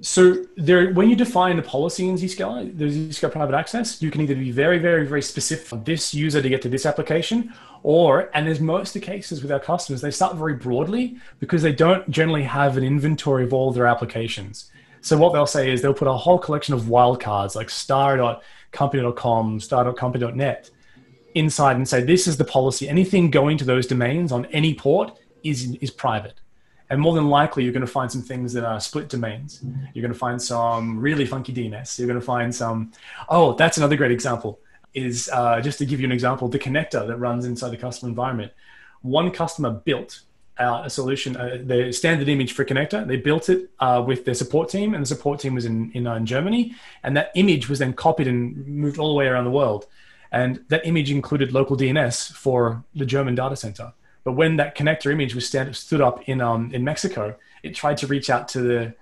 [0.00, 4.20] So there, when you define the policy in Zscaler, the Zscaler private access, you can
[4.20, 8.30] either be very, very, very specific for this user to get to this application, or,
[8.34, 11.72] and there's most of the cases with our customers, they start very broadly because they
[11.72, 14.70] don't generally have an inventory of all their applications.
[15.06, 20.70] So what they'll say is they'll put a whole collection of wildcards like star.company.com, star.company.net
[21.36, 22.88] inside and say, this is the policy.
[22.88, 26.40] Anything going to those domains on any port is, is private.
[26.90, 29.62] And more than likely, you're going to find some things that are split domains.
[29.94, 32.00] You're going to find some really funky DNS.
[32.00, 32.90] You're going to find some,
[33.28, 34.58] oh, that's another great example.
[34.92, 38.08] Is uh, just to give you an example, the connector that runs inside the customer
[38.08, 38.50] environment.
[39.02, 40.22] One customer built
[40.58, 43.06] uh, a solution, uh, the standard image for connector.
[43.06, 46.06] They built it uh, with their support team, and the support team was in in,
[46.06, 46.74] uh, in, Germany.
[47.02, 49.86] And that image was then copied and moved all the way around the world.
[50.32, 53.92] And that image included local DNS for the German data center.
[54.24, 57.98] But when that connector image was stand, stood up in um, in Mexico, it tried
[57.98, 58.94] to reach out to the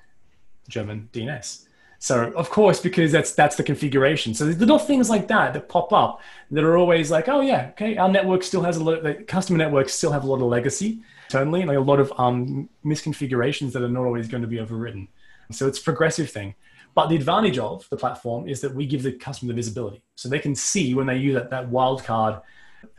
[0.68, 1.64] German DNS.
[1.98, 4.34] So of course, because that's that's the configuration.
[4.34, 7.68] So there's little things like that that pop up that are always like, oh yeah,
[7.70, 9.02] okay, our network still has a lot.
[9.02, 11.00] The customer networks still have a lot of legacy,
[11.34, 15.08] certainly, like a lot of um, misconfigurations that are not always going to be overridden.
[15.50, 16.54] So it's a progressive thing.
[16.94, 20.28] But the advantage of the platform is that we give the customer the visibility, so
[20.28, 22.40] they can see when they use that, that wildcard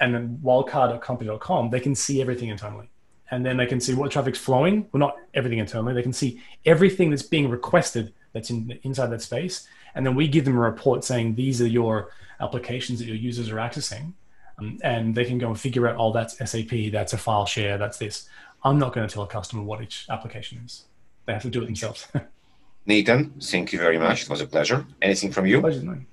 [0.01, 2.89] and then wildcard.company.com, they can see everything internally.
[3.31, 4.89] And then they can see what traffic's flowing.
[4.91, 5.93] Well, not everything internally.
[5.93, 9.65] They can see everything that's being requested that's in, inside that space.
[9.95, 12.11] And then we give them a report saying these are your
[12.41, 14.11] applications that your users are accessing.
[14.57, 17.77] Um, and they can go and figure out, oh, that's SAP, that's a file share,
[17.77, 18.29] that's this.
[18.63, 20.85] I'm not going to tell a customer what each application is.
[21.25, 22.07] They have to do it themselves.
[22.85, 24.23] Nathan, thank you very much.
[24.23, 24.85] It was a pleasure.
[25.01, 25.59] Anything from you?
[25.59, 26.05] Pleasure,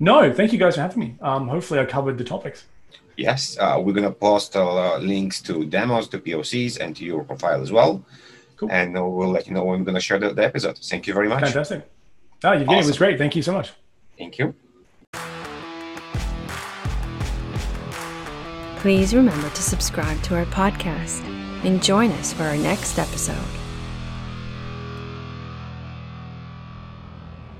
[0.00, 1.16] no, thank you guys for having me.
[1.20, 2.64] Um, hopefully, I covered the topics.
[3.16, 7.22] Yes, uh, we're going to post uh, links to demos, to POCs, and to your
[7.22, 8.04] profile as well.
[8.56, 8.70] Cool.
[8.72, 10.78] And uh, we'll let you know when we're going to share the, the, episode.
[10.78, 11.44] Thank you very much.
[11.44, 11.88] Fantastic.
[12.42, 12.78] Oh, Evgeny, awesome.
[12.78, 13.18] it was great.
[13.18, 13.72] Thank you so much.
[14.18, 14.54] Thank you.
[18.84, 21.24] Please remember to subscribe to our podcast
[21.64, 23.63] and join us for our next episode.